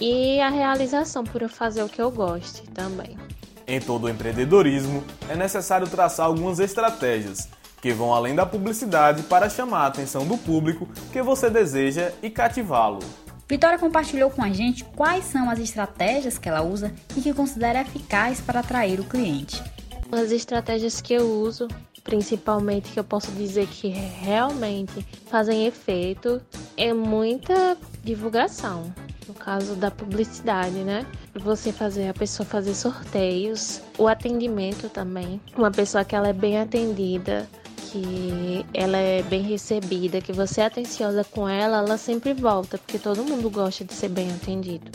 E 0.00 0.40
a 0.40 0.48
realização 0.48 1.24
por 1.24 1.42
eu 1.42 1.48
fazer 1.48 1.82
o 1.82 1.90
que 1.90 2.00
eu 2.00 2.10
goste 2.10 2.62
também. 2.70 3.18
Em 3.66 3.80
todo 3.80 4.04
o 4.04 4.08
empreendedorismo, 4.08 5.04
é 5.28 5.36
necessário 5.36 5.86
traçar 5.86 6.24
algumas 6.24 6.58
estratégias 6.58 7.48
que 7.80 7.92
vão 7.92 8.12
além 8.12 8.34
da 8.34 8.46
publicidade 8.46 9.22
para 9.24 9.48
chamar 9.48 9.84
a 9.84 9.86
atenção 9.86 10.26
do 10.26 10.36
público 10.36 10.88
que 11.12 11.22
você 11.22 11.48
deseja 11.50 12.12
e 12.22 12.30
cativá-lo. 12.30 13.00
Vitória 13.48 13.78
compartilhou 13.78 14.28
com 14.30 14.42
a 14.42 14.50
gente 14.50 14.84
quais 14.84 15.24
são 15.24 15.48
as 15.48 15.60
estratégias 15.60 16.36
que 16.36 16.48
ela 16.48 16.62
usa 16.62 16.92
e 17.16 17.20
que 17.20 17.32
considera 17.32 17.82
eficazes 17.82 18.40
para 18.40 18.60
atrair 18.60 18.98
o 18.98 19.04
cliente. 19.04 19.62
As 20.10 20.32
estratégias 20.32 21.00
que 21.00 21.14
eu 21.14 21.24
uso, 21.42 21.68
principalmente 22.02 22.90
que 22.90 22.98
eu 22.98 23.04
posso 23.04 23.30
dizer 23.32 23.66
que 23.68 23.88
realmente 23.88 25.06
fazem 25.30 25.66
efeito, 25.66 26.40
é 26.76 26.92
muita 26.92 27.76
divulgação. 28.02 28.92
No 29.28 29.34
caso 29.34 29.74
da 29.74 29.90
publicidade, 29.90 30.78
né? 30.78 31.04
Você 31.34 31.72
fazer 31.72 32.08
a 32.08 32.14
pessoa 32.14 32.46
fazer 32.46 32.74
sorteios, 32.74 33.80
o 33.98 34.06
atendimento 34.06 34.88
também. 34.88 35.40
Uma 35.56 35.70
pessoa 35.70 36.04
que 36.04 36.14
ela 36.14 36.28
é 36.28 36.32
bem 36.32 36.60
atendida, 36.60 37.48
que 37.76 38.64
ela 38.74 38.96
é 38.96 39.22
bem 39.22 39.42
recebida, 39.42 40.20
que 40.20 40.32
você 40.32 40.60
é 40.60 40.66
atenciosa 40.66 41.24
com 41.24 41.48
ela, 41.48 41.78
ela 41.78 41.98
sempre 41.98 42.32
volta, 42.32 42.78
porque 42.78 42.98
todo 42.98 43.24
mundo 43.24 43.48
gosta 43.50 43.84
de 43.84 43.92
ser 43.92 44.08
bem 44.08 44.30
atendido. 44.32 44.90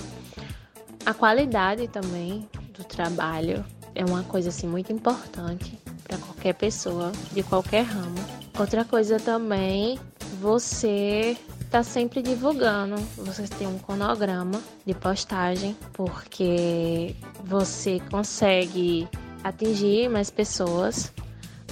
A 1.06 1.14
qualidade 1.14 1.88
também 1.88 2.48
do 2.78 2.84
trabalho 2.84 3.64
é 3.96 4.06
uma 4.06 4.24
coisa 4.24 4.50
assim 4.50 4.68
muito 4.68 4.92
importante 4.92 5.78
para 6.04 6.18
qualquer 6.18 6.54
pessoa 6.54 7.12
de 7.32 7.44
qualquer 7.44 7.84
ramo. 7.84 8.20
Outra 8.58 8.84
coisa 8.84 9.20
também, 9.20 10.00
você 10.40 11.38
tá 11.72 11.82
sempre 11.82 12.22
divulgando. 12.22 12.96
Você 13.18 13.48
tem 13.48 13.66
um 13.66 13.80
cronograma 13.80 14.62
de 14.86 14.94
postagem, 14.94 15.76
porque 15.94 17.16
você 17.44 18.00
consegue 18.12 19.08
atingir 19.44 20.10
mais 20.10 20.30
pessoas 20.30 21.12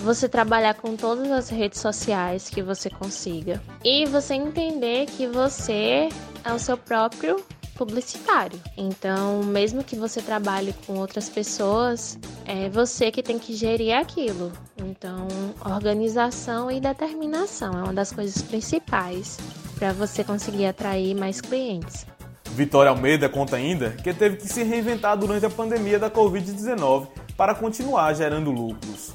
você 0.04 0.30
trabalhar 0.30 0.74
com 0.76 0.96
todas 0.96 1.30
as 1.32 1.50
redes 1.50 1.80
sociais 1.80 2.50
que 2.50 2.62
você 2.62 2.90
consiga 2.90 3.62
e 3.84 4.06
você 4.06 4.34
entender 4.34 5.06
que 5.06 5.28
você 5.28 6.10
é 6.44 6.54
o 6.54 6.60
seu 6.60 6.78
próprio 6.78 7.44
publicitário. 7.76 8.60
Então, 8.78 9.42
mesmo 9.42 9.84
que 9.84 9.96
você 9.96 10.22
trabalhe 10.22 10.74
com 10.86 10.98
outras 10.98 11.30
pessoas, 11.30 12.20
é 12.46 12.68
você 12.68 13.10
que 13.10 13.24
tem 13.24 13.40
que 13.40 13.54
gerir 13.54 13.96
aquilo. 13.98 14.52
Então, 14.78 15.28
organização 15.64 16.70
e 16.70 16.82
determinação 16.82 17.72
é 17.80 17.84
uma 17.84 17.94
das 17.94 18.12
coisas 18.12 18.42
principais 18.42 19.38
para 19.78 19.94
você 19.94 20.26
conseguir 20.26 20.66
atrair 20.66 21.16
mais 21.16 21.40
clientes. 21.40 22.06
Vitória 22.52 22.90
Almeida 22.90 23.30
conta 23.30 23.56
ainda 23.56 23.92
que 23.92 24.14
teve 24.14 24.36
que 24.36 24.48
se 24.48 24.64
reinventar 24.64 25.16
durante 25.18 25.46
a 25.46 25.50
pandemia 25.50 25.98
da 25.98 26.12
Covid-19 26.12 27.08
para 27.38 27.56
continuar 27.56 28.14
gerando 28.14 28.52
lucros. 28.52 29.14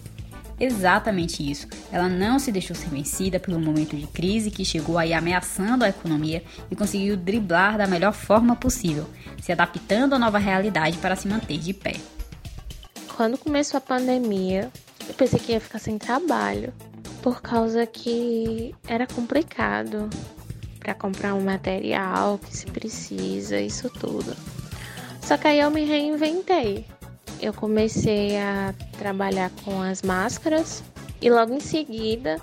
Exatamente 0.58 1.48
isso. 1.48 1.66
Ela 1.90 2.08
não 2.08 2.38
se 2.38 2.52
deixou 2.52 2.76
ser 2.76 2.88
vencida 2.88 3.40
pelo 3.40 3.60
momento 3.60 3.96
de 3.96 4.06
crise 4.06 4.50
que 4.50 4.64
chegou 4.64 4.98
aí 4.98 5.12
ameaçando 5.12 5.84
a 5.84 5.88
economia 5.88 6.42
e 6.70 6.76
conseguiu 6.76 7.16
driblar 7.16 7.76
da 7.76 7.86
melhor 7.86 8.12
forma 8.12 8.54
possível, 8.54 9.06
se 9.42 9.52
adaptando 9.52 10.14
à 10.14 10.18
nova 10.18 10.38
realidade 10.38 10.98
para 10.98 11.16
se 11.16 11.26
manter 11.26 11.58
de 11.58 11.74
pé. 11.74 11.94
Quando 13.16 13.38
começou 13.38 13.78
a 13.78 13.80
pandemia, 13.80 14.70
eu 15.08 15.14
pensei 15.14 15.38
que 15.38 15.52
ia 15.52 15.60
ficar 15.60 15.78
sem 15.78 15.98
trabalho, 15.98 16.72
por 17.22 17.40
causa 17.40 17.86
que 17.86 18.74
era 18.86 19.06
complicado 19.06 20.08
para 20.78 20.94
comprar 20.94 21.34
um 21.34 21.40
material 21.40 22.38
que 22.38 22.54
se 22.54 22.66
precisa, 22.66 23.58
isso 23.58 23.88
tudo. 23.88 24.36
Só 25.22 25.38
que 25.38 25.48
aí 25.48 25.60
eu 25.60 25.70
me 25.70 25.84
reinventei 25.84 26.84
eu 27.44 27.52
comecei 27.52 28.38
a 28.38 28.74
trabalhar 28.96 29.50
com 29.62 29.82
as 29.82 30.00
máscaras 30.00 30.82
e 31.20 31.28
logo 31.28 31.52
em 31.52 31.60
seguida 31.60 32.40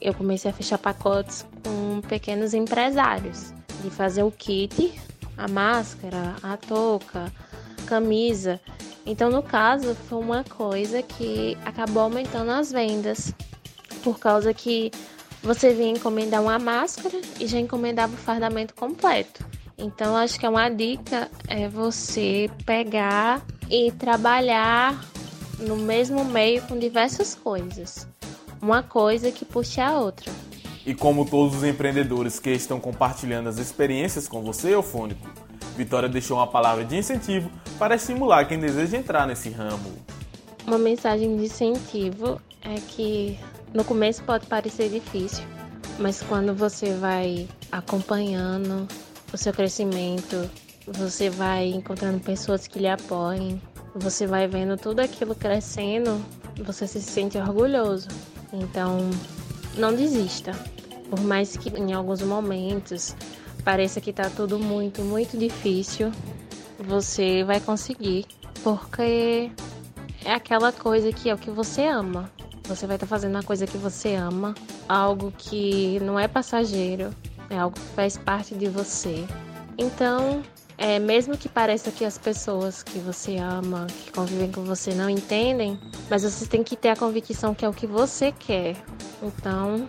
eu 0.00 0.12
comecei 0.12 0.50
a 0.50 0.54
fechar 0.54 0.78
pacotes 0.78 1.46
com 1.62 2.00
pequenos 2.00 2.52
empresários, 2.52 3.54
de 3.84 3.88
fazer 3.88 4.24
o 4.24 4.32
kit, 4.32 5.00
a 5.36 5.46
máscara, 5.46 6.34
a 6.42 6.56
touca, 6.56 7.32
camisa. 7.86 8.60
Então, 9.06 9.30
no 9.30 9.44
caso, 9.44 9.94
foi 9.94 10.18
uma 10.18 10.42
coisa 10.42 11.02
que 11.02 11.56
acabou 11.64 12.02
aumentando 12.02 12.50
as 12.50 12.72
vendas, 12.72 13.32
por 14.02 14.18
causa 14.18 14.52
que 14.52 14.90
você 15.40 15.72
vinha 15.72 15.90
encomendar 15.90 16.42
uma 16.42 16.58
máscara 16.58 17.20
e 17.38 17.46
já 17.46 17.60
encomendava 17.60 18.12
o 18.12 18.16
fardamento 18.16 18.74
completo. 18.74 19.46
Então, 19.76 20.16
acho 20.16 20.38
que 20.38 20.46
é 20.46 20.48
uma 20.48 20.68
dica 20.68 21.30
é 21.48 21.68
você 21.68 22.50
pegar 22.64 23.42
e 23.70 23.90
trabalhar 23.92 25.04
no 25.58 25.76
mesmo 25.76 26.24
meio 26.24 26.62
com 26.62 26.78
diversas 26.78 27.34
coisas. 27.34 28.06
Uma 28.60 28.82
coisa 28.82 29.32
que 29.32 29.44
puxe 29.44 29.80
a 29.80 29.98
outra. 29.98 30.30
E 30.84 30.94
como 30.94 31.24
todos 31.24 31.56
os 31.56 31.64
empreendedores 31.64 32.38
que 32.38 32.50
estão 32.50 32.80
compartilhando 32.80 33.48
as 33.48 33.58
experiências 33.58 34.26
com 34.28 34.42
você, 34.42 34.74
Eufônico, 34.74 35.28
Vitória 35.76 36.08
deixou 36.08 36.36
uma 36.36 36.46
palavra 36.46 36.84
de 36.84 36.96
incentivo 36.96 37.50
para 37.78 37.94
estimular 37.94 38.44
quem 38.46 38.58
deseja 38.58 38.98
entrar 38.98 39.26
nesse 39.26 39.48
ramo. 39.48 39.92
Uma 40.66 40.78
mensagem 40.78 41.36
de 41.36 41.44
incentivo 41.44 42.40
é 42.60 42.74
que 42.74 43.38
no 43.72 43.84
começo 43.84 44.22
pode 44.24 44.46
parecer 44.46 44.90
difícil, 44.90 45.44
mas 45.98 46.22
quando 46.22 46.54
você 46.54 46.94
vai 46.94 47.48
acompanhando 47.70 48.86
o 49.32 49.38
seu 49.38 49.52
crescimento, 49.52 50.50
você 50.86 51.30
vai 51.30 51.68
encontrando 51.68 52.20
pessoas 52.20 52.66
que 52.66 52.78
lhe 52.78 52.88
apoiem, 52.88 53.60
você 53.94 54.26
vai 54.26 54.46
vendo 54.46 54.76
tudo 54.76 55.00
aquilo 55.00 55.34
crescendo, 55.34 56.24
você 56.64 56.86
se 56.86 57.00
sente 57.00 57.38
orgulhoso. 57.38 58.08
Então, 58.52 58.98
não 59.76 59.94
desista. 59.94 60.52
Por 61.08 61.20
mais 61.20 61.56
que 61.56 61.68
em 61.78 61.92
alguns 61.92 62.22
momentos 62.22 63.14
pareça 63.64 64.00
que 64.00 64.10
está 64.10 64.28
tudo 64.30 64.58
muito, 64.58 65.02
muito 65.02 65.36
difícil, 65.36 66.10
você 66.78 67.44
vai 67.44 67.60
conseguir, 67.60 68.26
porque 68.62 69.50
é 70.24 70.32
aquela 70.32 70.72
coisa 70.72 71.12
que 71.12 71.28
é 71.28 71.34
o 71.34 71.38
que 71.38 71.50
você 71.50 71.86
ama. 71.86 72.30
Você 72.64 72.86
vai 72.86 72.96
estar 72.96 73.06
tá 73.06 73.10
fazendo 73.10 73.34
uma 73.34 73.42
coisa 73.42 73.66
que 73.66 73.76
você 73.76 74.14
ama, 74.14 74.54
algo 74.88 75.32
que 75.36 76.00
não 76.00 76.18
é 76.18 76.26
passageiro, 76.26 77.10
é 77.54 77.58
algo 77.58 77.76
que 77.78 77.94
faz 77.94 78.16
parte 78.16 78.54
de 78.54 78.68
você. 78.68 79.24
Então, 79.78 80.42
é, 80.78 80.98
mesmo 80.98 81.36
que 81.36 81.48
pareça 81.48 81.90
que 81.90 82.04
as 82.04 82.18
pessoas 82.18 82.82
que 82.82 82.98
você 82.98 83.36
ama, 83.36 83.86
que 83.86 84.12
convivem 84.12 84.50
com 84.50 84.64
você, 84.64 84.94
não 84.94 85.08
entendem, 85.08 85.78
mas 86.10 86.22
você 86.22 86.46
tem 86.46 86.62
que 86.62 86.76
ter 86.76 86.90
a 86.90 86.96
convicção 86.96 87.54
que 87.54 87.64
é 87.64 87.68
o 87.68 87.72
que 87.72 87.86
você 87.86 88.32
quer. 88.32 88.76
Então, 89.22 89.88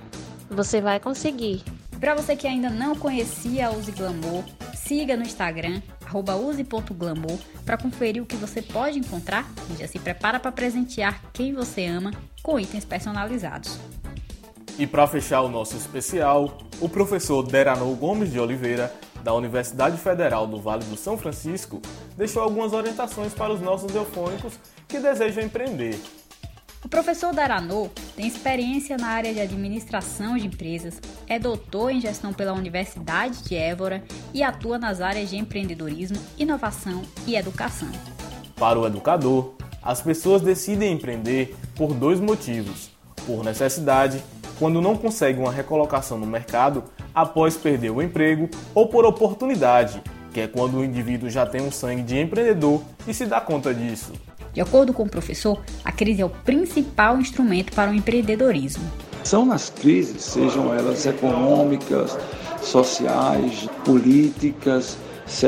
você 0.50 0.82
vai 0.82 1.00
conseguir. 1.00 1.64
Para 2.00 2.16
você 2.16 2.36
que 2.36 2.48
ainda 2.48 2.70
não 2.70 2.96
conhecia 2.96 3.68
a 3.68 3.72
Use 3.72 3.92
Glamour, 3.92 4.44
siga 4.76 5.16
no 5.16 5.24
Instagram 5.24 5.82
use.glamour 6.14 7.40
para 7.66 7.78
conferir 7.78 8.22
o 8.22 8.26
que 8.26 8.36
você 8.36 8.62
pode 8.62 9.00
encontrar 9.00 9.50
e 9.72 9.80
já 9.80 9.88
se 9.88 9.98
prepara 9.98 10.40
para 10.40 10.52
presentear 10.52 11.22
quem 11.34 11.54
você 11.54 11.86
ama 11.86 12.12
com 12.44 12.60
itens 12.60 12.86
personalizados. 12.86 13.80
E 14.78 14.88
para 14.88 15.08
fechar 15.08 15.42
o 15.42 15.50
nosso 15.50 15.78
especial, 15.78 16.58
o 16.84 16.90
professor 16.90 17.42
Deranou 17.44 17.96
Gomes 17.96 18.30
de 18.30 18.38
Oliveira, 18.38 18.94
da 19.24 19.34
Universidade 19.34 19.98
Federal 19.98 20.46
do 20.46 20.60
Vale 20.60 20.84
do 20.84 20.98
São 20.98 21.18
Francisco, 21.18 21.82
deixou 22.18 22.44
algumas 22.44 22.74
orientações 22.74 23.34
para 23.34 23.54
os 23.54 23.62
nossos 23.62 23.96
eufônicos 23.96 24.60
que 24.86 25.00
desejam 25.00 25.46
empreender. 25.46 25.98
O 26.84 26.90
professor 26.90 27.34
Daranô 27.34 27.90
tem 28.18 28.28
experiência 28.28 28.98
na 28.98 29.08
área 29.08 29.34
de 29.34 29.40
administração 29.40 30.38
de 30.38 30.46
empresas, 30.46 31.00
é 31.26 31.40
doutor 31.40 31.90
em 31.90 32.02
gestão 32.02 32.34
pela 32.34 32.52
Universidade 32.52 33.44
de 33.44 33.56
Évora 33.56 34.04
e 34.34 34.44
atua 34.44 34.78
nas 34.78 35.00
áreas 35.00 35.30
de 35.30 35.38
empreendedorismo, 35.38 36.18
inovação 36.38 37.02
e 37.26 37.38
educação. 37.38 37.88
Para 38.58 38.78
o 38.78 38.86
educador, 38.86 39.54
as 39.82 40.02
pessoas 40.02 40.42
decidem 40.42 40.92
empreender 40.92 41.56
por 41.78 41.94
dois 41.94 42.20
motivos: 42.20 42.92
por 43.26 43.42
necessidade, 43.42 44.22
quando 44.60 44.82
não 44.82 44.96
conseguem 44.96 45.42
uma 45.42 45.52
recolocação 45.52 46.18
no 46.18 46.26
mercado 46.26 46.84
após 47.14 47.56
perder 47.56 47.92
o 47.92 48.02
emprego, 48.02 48.50
ou 48.74 48.88
por 48.88 49.06
oportunidade, 49.06 50.02
que 50.34 50.42
é 50.42 50.48
quando 50.48 50.78
o 50.78 50.84
indivíduo 50.84 51.30
já 51.30 51.46
tem 51.46 51.62
um 51.62 51.72
sangue 51.72 52.02
de 52.02 52.20
empreendedor 52.20 52.82
e 53.08 53.14
se 53.14 53.26
dá 53.26 53.40
conta 53.40 53.74
disso. 53.74 54.12
De 54.54 54.62
acordo 54.62 54.94
com 54.94 55.04
o 55.04 55.10
professor, 55.10 55.62
a 55.84 55.92
crise 55.92 56.22
é 56.22 56.26
o 56.26 56.30
principal 56.30 57.18
instrumento 57.18 57.74
para 57.74 57.90
o 57.90 57.94
empreendedorismo. 57.94 58.84
São 59.24 59.46
nas 59.46 59.70
crises, 59.70 60.22
sejam 60.22 60.74
elas 60.74 61.06
econômicas, 61.06 62.18
sociais, 62.62 63.68
políticas, 63.84 64.98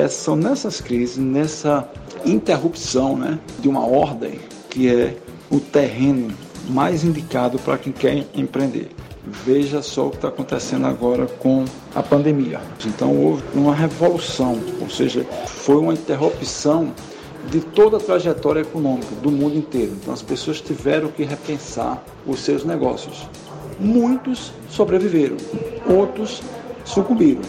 são 0.10 0.36
nessas 0.36 0.82
crises, 0.82 1.18
nessa 1.18 1.88
interrupção 2.26 3.18
né, 3.18 3.38
de 3.60 3.68
uma 3.68 3.86
ordem 3.86 4.40
que 4.70 4.90
é 4.90 5.16
o 5.50 5.60
terreno 5.60 6.34
mais 6.68 7.04
indicado 7.04 7.60
para 7.60 7.78
quem 7.78 7.94
quer 7.94 8.26
empreender. 8.36 8.90
Veja 9.26 9.82
só 9.82 10.08
o 10.08 10.10
que 10.12 10.18
está 10.18 10.28
acontecendo 10.28 10.86
agora 10.86 11.26
com 11.26 11.66
a 11.96 12.04
pandemia. 12.04 12.62
Então 12.86 13.16
houve 13.18 13.44
uma 13.54 13.74
revolução, 13.74 14.60
ou 14.80 14.90
seja, 14.90 15.26
foi 15.48 15.78
uma 15.78 15.94
interrupção 15.94 16.92
de 17.50 17.60
toda 17.60 17.98
a 17.98 18.00
trajetória 18.00 18.62
econômica 18.62 19.16
do 19.22 19.32
mundo 19.32 19.58
inteiro. 19.58 19.94
Então 20.00 20.14
as 20.14 20.22
pessoas 20.22 20.62
tiveram 20.62 21.10
que 21.10 21.24
repensar 21.24 22.04
os 22.26 22.40
seus 22.40 22.64
negócios. 22.64 23.28
Muitos 23.80 24.52
sobreviveram, 24.70 25.38
outros 25.90 26.42
sucumbiram. 26.86 27.42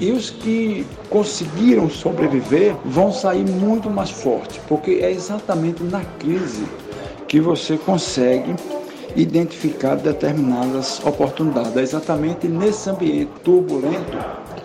E 0.00 0.10
os 0.12 0.30
que 0.30 0.86
conseguiram 1.10 1.90
sobreviver 1.90 2.74
vão 2.86 3.12
sair 3.12 3.44
muito 3.44 3.90
mais 3.90 4.10
fortes, 4.10 4.58
porque 4.66 4.92
é 5.02 5.10
exatamente 5.10 5.82
na 5.82 6.02
crise 6.18 6.64
que 7.30 7.40
você 7.40 7.78
consegue 7.78 8.56
identificar 9.14 9.94
determinadas 9.94 10.98
oportunidades. 11.06 11.76
É 11.76 11.80
exatamente 11.80 12.48
nesse 12.48 12.90
ambiente 12.90 13.30
turbulento 13.44 14.18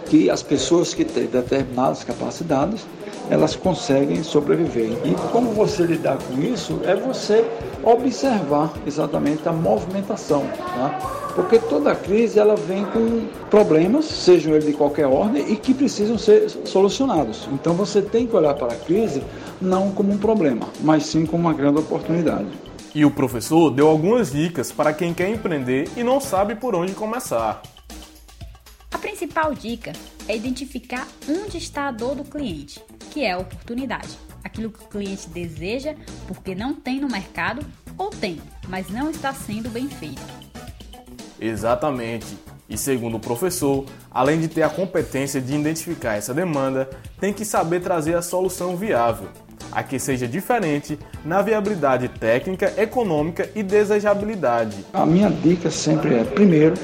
que 0.08 0.32
as 0.32 0.42
pessoas 0.42 0.92
que 0.92 1.06
têm 1.06 1.28
determinadas 1.28 2.04
capacidades 2.04 2.84
elas 3.30 3.56
conseguem 3.56 4.24
sobreviver. 4.24 4.92
E 5.04 5.14
como 5.32 5.52
você 5.52 5.84
lidar 5.84 6.18
com 6.18 6.42
isso 6.42 6.80
é 6.84 6.96
você 6.96 7.46
observar 7.84 8.74
exatamente 8.86 9.48
a 9.48 9.52
movimentação, 9.52 10.44
tá? 10.58 11.16
porque 11.36 11.60
toda 11.60 11.94
crise 11.94 12.40
ela 12.40 12.56
vem 12.56 12.86
com 12.86 13.28
problemas, 13.50 14.06
sejam 14.06 14.54
eles 14.54 14.66
de 14.66 14.74
qualquer 14.74 15.06
ordem, 15.06 15.52
e 15.52 15.56
que 15.58 15.74
precisam 15.74 16.18
ser 16.18 16.50
solucionados. 16.50 17.48
Então 17.52 17.74
você 17.74 18.02
tem 18.02 18.26
que 18.26 18.36
olhar 18.36 18.54
para 18.54 18.74
a 18.74 18.78
crise 18.78 19.22
não 19.62 19.92
como 19.92 20.14
um 20.14 20.18
problema, 20.18 20.68
mas 20.82 21.06
sim 21.06 21.26
como 21.26 21.44
uma 21.44 21.54
grande 21.54 21.80
oportunidade. 21.80 22.48
E 22.94 23.04
o 23.04 23.12
professor 23.12 23.70
deu 23.70 23.90
algumas 23.90 24.32
dicas 24.32 24.72
para 24.72 24.94
quem 24.94 25.14
quer 25.14 25.30
empreender 25.30 25.90
e 25.98 26.04
não 26.04 26.22
sabe 26.22 26.56
por 26.56 26.74
onde 26.74 26.94
começar. 26.94 27.62
A 28.90 28.98
principal 28.98 29.54
dica 29.54 29.92
é 30.28 30.36
identificar 30.36 31.06
onde 31.30 31.58
está 31.58 31.90
a 31.90 31.92
dor 31.92 32.16
do 32.16 32.24
cliente, 32.24 32.82
que 33.16 33.24
é 33.24 33.32
a 33.32 33.38
oportunidade. 33.38 34.10
Aquilo 34.44 34.70
que 34.70 34.84
o 34.84 34.88
cliente 34.90 35.30
deseja 35.30 35.96
porque 36.28 36.54
não 36.54 36.74
tem 36.74 37.00
no 37.00 37.08
mercado 37.08 37.66
ou 37.98 38.10
tem, 38.10 38.42
mas 38.68 38.90
não 38.90 39.10
está 39.10 39.34
sendo 39.34 39.70
bem 39.70 39.88
feito. 39.88 40.22
Exatamente. 41.40 42.38
E 42.68 42.78
segundo 42.78 43.16
o 43.16 43.20
professor, 43.20 43.86
além 44.12 44.42
de 44.42 44.50
ter 44.50 44.64
a 44.64 44.70
competência 44.70 45.40
de 45.40 45.56
identificar 45.56 46.16
essa 46.16 46.34
demanda, 46.34 46.90
tem 47.18 47.32
que 47.32 47.46
saber 47.46 47.80
trazer 47.80 48.18
a 48.18 48.22
solução 48.22 48.76
viável, 48.76 49.30
a 49.76 49.84
que 49.84 50.00
seja 50.00 50.26
diferente 50.26 50.98
na 51.26 51.42
viabilidade 51.42 52.08
técnica, 52.08 52.74
econômica 52.78 53.50
e 53.54 53.62
desejabilidade. 53.62 54.86
A 54.94 55.06
minha 55.06 55.30
dica 55.30 55.70
sempre 55.70 56.16
é, 56.16 56.24
primeiro, 56.24 56.76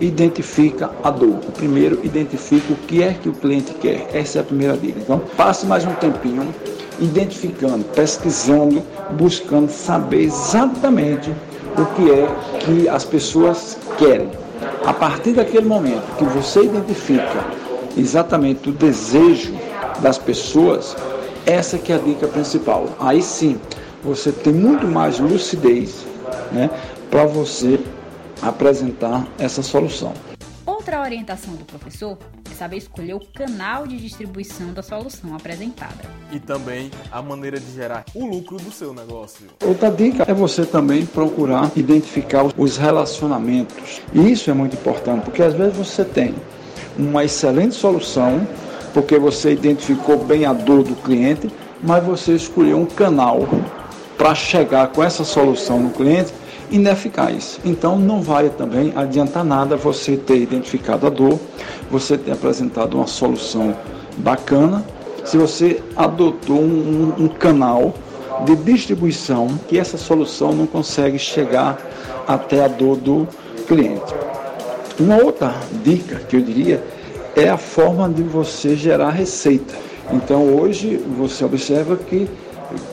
identifica 0.00 0.90
a 1.02 1.10
dor. 1.10 1.38
Primeiro, 1.54 2.00
identifica 2.04 2.72
o 2.72 2.76
que 2.76 3.04
é 3.04 3.14
que 3.14 3.28
o 3.28 3.32
cliente 3.32 3.72
quer. 3.74 4.08
Essa 4.12 4.38
é 4.38 4.40
a 4.40 4.44
primeira 4.44 4.76
dica. 4.76 4.98
Então, 4.98 5.20
passe 5.36 5.64
mais 5.64 5.84
um 5.84 5.94
tempinho 5.94 6.52
identificando, 6.98 7.84
pesquisando, 7.84 8.82
buscando 9.12 9.70
saber 9.70 10.22
exatamente 10.22 11.32
o 11.78 11.86
que 11.94 12.10
é 12.10 12.28
que 12.60 12.88
as 12.88 13.04
pessoas 13.04 13.78
querem. 13.96 14.28
A 14.84 14.92
partir 14.92 15.34
daquele 15.34 15.66
momento 15.66 16.02
que 16.16 16.24
você 16.24 16.64
identifica 16.64 17.46
exatamente 17.96 18.68
o 18.68 18.72
desejo 18.72 19.54
das 20.00 20.18
pessoas, 20.18 20.96
essa 21.46 21.78
que 21.78 21.92
é 21.92 21.96
a 21.96 21.98
dica 21.98 22.26
principal. 22.28 22.88
Aí 22.98 23.22
sim, 23.22 23.60
você 24.02 24.32
tem 24.32 24.52
muito 24.52 24.86
mais 24.86 25.18
lucidez 25.18 26.04
né, 26.52 26.70
para 27.10 27.24
você 27.26 27.80
apresentar 28.42 29.26
essa 29.38 29.62
solução. 29.62 30.12
Outra 30.64 31.02
orientação 31.02 31.54
do 31.54 31.64
professor 31.64 32.16
é 32.50 32.54
saber 32.54 32.78
escolher 32.78 33.14
o 33.14 33.20
canal 33.20 33.86
de 33.86 33.96
distribuição 33.98 34.72
da 34.72 34.82
solução 34.82 35.34
apresentada. 35.34 36.04
E 36.32 36.40
também 36.40 36.90
a 37.12 37.20
maneira 37.20 37.60
de 37.60 37.70
gerar 37.72 38.04
o 38.14 38.24
lucro 38.24 38.56
do 38.56 38.70
seu 38.70 38.94
negócio. 38.94 39.46
Outra 39.62 39.90
dica 39.90 40.24
é 40.26 40.32
você 40.32 40.64
também 40.64 41.04
procurar 41.04 41.70
identificar 41.76 42.44
os 42.56 42.76
relacionamentos. 42.76 44.00
E 44.14 44.32
isso 44.32 44.50
é 44.50 44.54
muito 44.54 44.74
importante, 44.74 45.24
porque 45.24 45.42
às 45.42 45.54
vezes 45.54 45.76
você 45.76 46.04
tem 46.04 46.34
uma 46.98 47.24
excelente 47.24 47.74
solução, 47.74 48.46
porque 48.92 49.18
você 49.18 49.52
identificou 49.52 50.18
bem 50.18 50.44
a 50.44 50.52
dor 50.52 50.82
do 50.82 50.94
cliente, 50.96 51.50
mas 51.82 52.04
você 52.04 52.32
escolheu 52.34 52.78
um 52.78 52.86
canal 52.86 53.48
para 54.16 54.34
chegar 54.34 54.88
com 54.88 55.02
essa 55.02 55.24
solução 55.24 55.80
no 55.80 55.90
cliente 55.90 56.32
ineficaz. 56.70 57.58
Então 57.64 57.98
não 57.98 58.22
vai 58.22 58.48
também 58.50 58.92
adiantar 58.94 59.44
nada 59.44 59.76
você 59.76 60.16
ter 60.16 60.36
identificado 60.36 61.06
a 61.06 61.10
dor, 61.10 61.38
você 61.90 62.16
ter 62.16 62.32
apresentado 62.32 62.94
uma 62.94 63.06
solução 63.06 63.74
bacana, 64.18 64.84
se 65.24 65.36
você 65.36 65.82
adotou 65.96 66.60
um, 66.60 67.14
um, 67.18 67.28
canal 67.28 67.94
de 68.44 68.56
distribuição 68.56 69.48
que 69.68 69.78
essa 69.78 69.98
solução 69.98 70.52
não 70.52 70.66
consegue 70.66 71.18
chegar 71.18 71.78
até 72.26 72.64
a 72.64 72.68
dor 72.68 72.96
do 72.96 73.28
cliente. 73.66 74.14
Uma 74.98 75.16
outra 75.16 75.54
dica 75.82 76.16
que 76.16 76.36
eu 76.36 76.40
diria 76.40 76.82
é 77.36 77.48
a 77.48 77.56
forma 77.56 78.08
de 78.08 78.22
você 78.22 78.76
gerar 78.76 79.10
receita. 79.10 79.74
Então 80.12 80.54
hoje 80.54 80.96
você 80.96 81.44
observa 81.44 81.96
que 81.96 82.28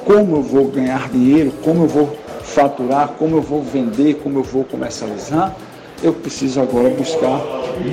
como 0.06 0.38
eu 0.38 0.42
vou 0.42 0.68
ganhar 0.70 1.10
dinheiro, 1.10 1.52
como 1.64 1.84
eu 1.84 1.88
vou 1.88 2.18
faturar, 2.44 3.10
como 3.20 3.38
eu 3.38 3.42
vou 3.42 3.62
vender, 3.62 4.16
como 4.16 4.40
eu 4.40 4.44
vou 4.44 4.64
comercializar, 4.64 5.56
eu 6.02 6.14
preciso 6.14 6.62
agora 6.62 6.90
buscar 6.90 7.42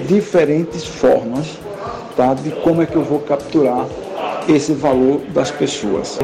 diferentes 0.06 0.84
formas 0.84 1.58
tá, 2.16 2.34
de 2.34 2.50
como 2.62 2.82
é 2.82 2.86
que 2.86 2.96
eu 2.96 3.04
vou 3.04 3.20
capturar 3.20 3.86
esse 4.48 4.72
valor 4.72 5.20
das 5.32 5.50
pessoas. 5.50 6.18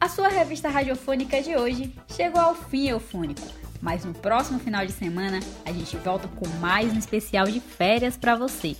A 0.00 0.08
sua 0.08 0.28
revista 0.28 0.68
radiofônica 0.68 1.42
de 1.42 1.56
hoje 1.56 1.92
chegou 2.08 2.40
ao 2.40 2.54
fim, 2.54 2.88
Eufônico. 2.88 3.42
Mas 3.82 4.04
no 4.04 4.14
próximo 4.14 4.58
final 4.58 4.86
de 4.86 4.92
semana 4.92 5.40
a 5.64 5.72
gente 5.72 5.96
volta 5.98 6.28
com 6.36 6.48
mais 6.60 6.92
um 6.92 6.98
especial 6.98 7.46
de 7.46 7.60
férias 7.60 8.16
para 8.16 8.34
você. 8.34 8.74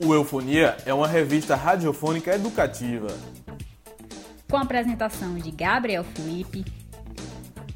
O 0.00 0.14
Eufonia 0.14 0.76
é 0.86 0.94
uma 0.94 1.08
revista 1.08 1.56
radiofônica 1.56 2.32
educativa. 2.32 3.08
Com 4.48 4.56
a 4.56 4.62
apresentação 4.62 5.34
de 5.34 5.50
Gabriel 5.50 6.04
Felipe, 6.04 6.64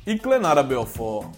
e 0.06 0.16
Clenara 0.16 0.62
Belfort. 0.62 1.28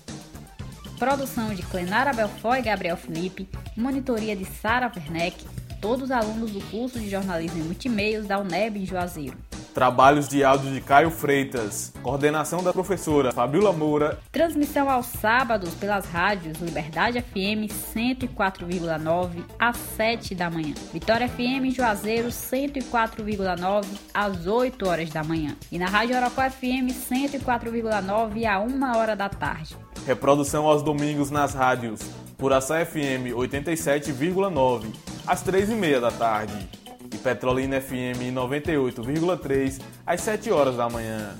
Produção 0.98 1.54
de 1.54 1.62
Clenara 1.62 2.12
Belfort 2.12 2.58
e 2.58 2.62
Gabriel 2.62 2.98
Felipe, 2.98 3.48
monitoria 3.74 4.36
de 4.36 4.44
Sara 4.44 4.92
Werneck, 4.94 5.46
todos 5.80 6.10
alunos 6.10 6.50
do 6.50 6.60
curso 6.70 7.00
de 7.00 7.08
jornalismo 7.08 7.60
e 7.60 7.64
multimeios 7.64 8.26
da 8.26 8.38
UNEB 8.38 8.82
em 8.82 8.86
Juazeiro. 8.86 9.38
Trabalhos 9.74 10.28
de 10.28 10.44
áudio 10.44 10.70
de 10.72 10.80
Caio 10.80 11.10
Freitas. 11.10 11.92
Coordenação 12.00 12.62
da 12.62 12.72
professora 12.72 13.32
Fabiola 13.32 13.72
Moura. 13.72 14.20
Transmissão 14.30 14.88
aos 14.88 15.06
sábados 15.06 15.74
pelas 15.74 16.06
rádios 16.06 16.60
Liberdade 16.60 17.20
FM 17.20 17.66
104,9 17.92 19.44
às 19.58 19.76
7 19.76 20.32
da 20.36 20.48
manhã. 20.48 20.74
Vitória 20.92 21.28
FM 21.28 21.74
Juazeiro 21.74 22.28
104,9 22.28 23.84
às 24.14 24.46
8 24.46 24.88
horas 24.88 25.10
da 25.10 25.24
manhã. 25.24 25.56
E 25.72 25.76
na 25.76 25.86
Rádio 25.86 26.16
Orocó 26.16 26.48
FM 26.48 26.94
104,9 27.10 28.46
a 28.46 28.60
1 28.60 28.96
hora 28.96 29.16
da 29.16 29.28
tarde. 29.28 29.76
Reprodução 30.06 30.66
aos 30.66 30.84
domingos 30.84 31.32
nas 31.32 31.52
rádios 31.52 32.00
Curaçá 32.38 32.84
FM 32.84 33.34
87,9 33.34 34.84
às 35.26 35.42
3 35.42 35.70
e 35.70 35.74
meia 35.74 36.00
da 36.00 36.12
tarde 36.12 36.83
e 37.14 37.18
Petrolina 37.18 37.80
FM 37.80 38.34
98,3 38.34 39.80
às 40.04 40.20
7 40.20 40.50
horas 40.50 40.76
da 40.76 40.88
manhã. 40.88 41.36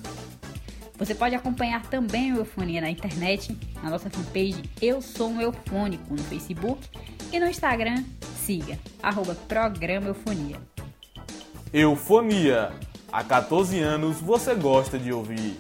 Você 0.97 1.15
pode 1.15 1.35
acompanhar 1.35 1.83
também 1.87 2.33
o 2.33 2.37
Eufonia 2.37 2.81
na 2.81 2.89
internet, 2.89 3.59
na 3.83 3.91
nossa 3.91 4.09
fanpage 4.09 4.63
Eu 4.81 5.03
Sou 5.03 5.29
um 5.29 5.41
Eufônico 5.41 6.15
no 6.15 6.23
Facebook 6.23 6.89
e 7.33 7.41
no 7.41 7.49
Instagram, 7.49 8.05
siga, 8.47 8.79
arroba 9.03 9.35
Programa 9.35 10.07
Eufonia. 10.07 10.57
Eufonia. 11.73 12.71
Há 13.11 13.25
14 13.25 13.81
anos 13.81 14.21
você 14.21 14.55
gosta 14.55 14.99
de 14.99 15.13
ouvir. 15.13 15.59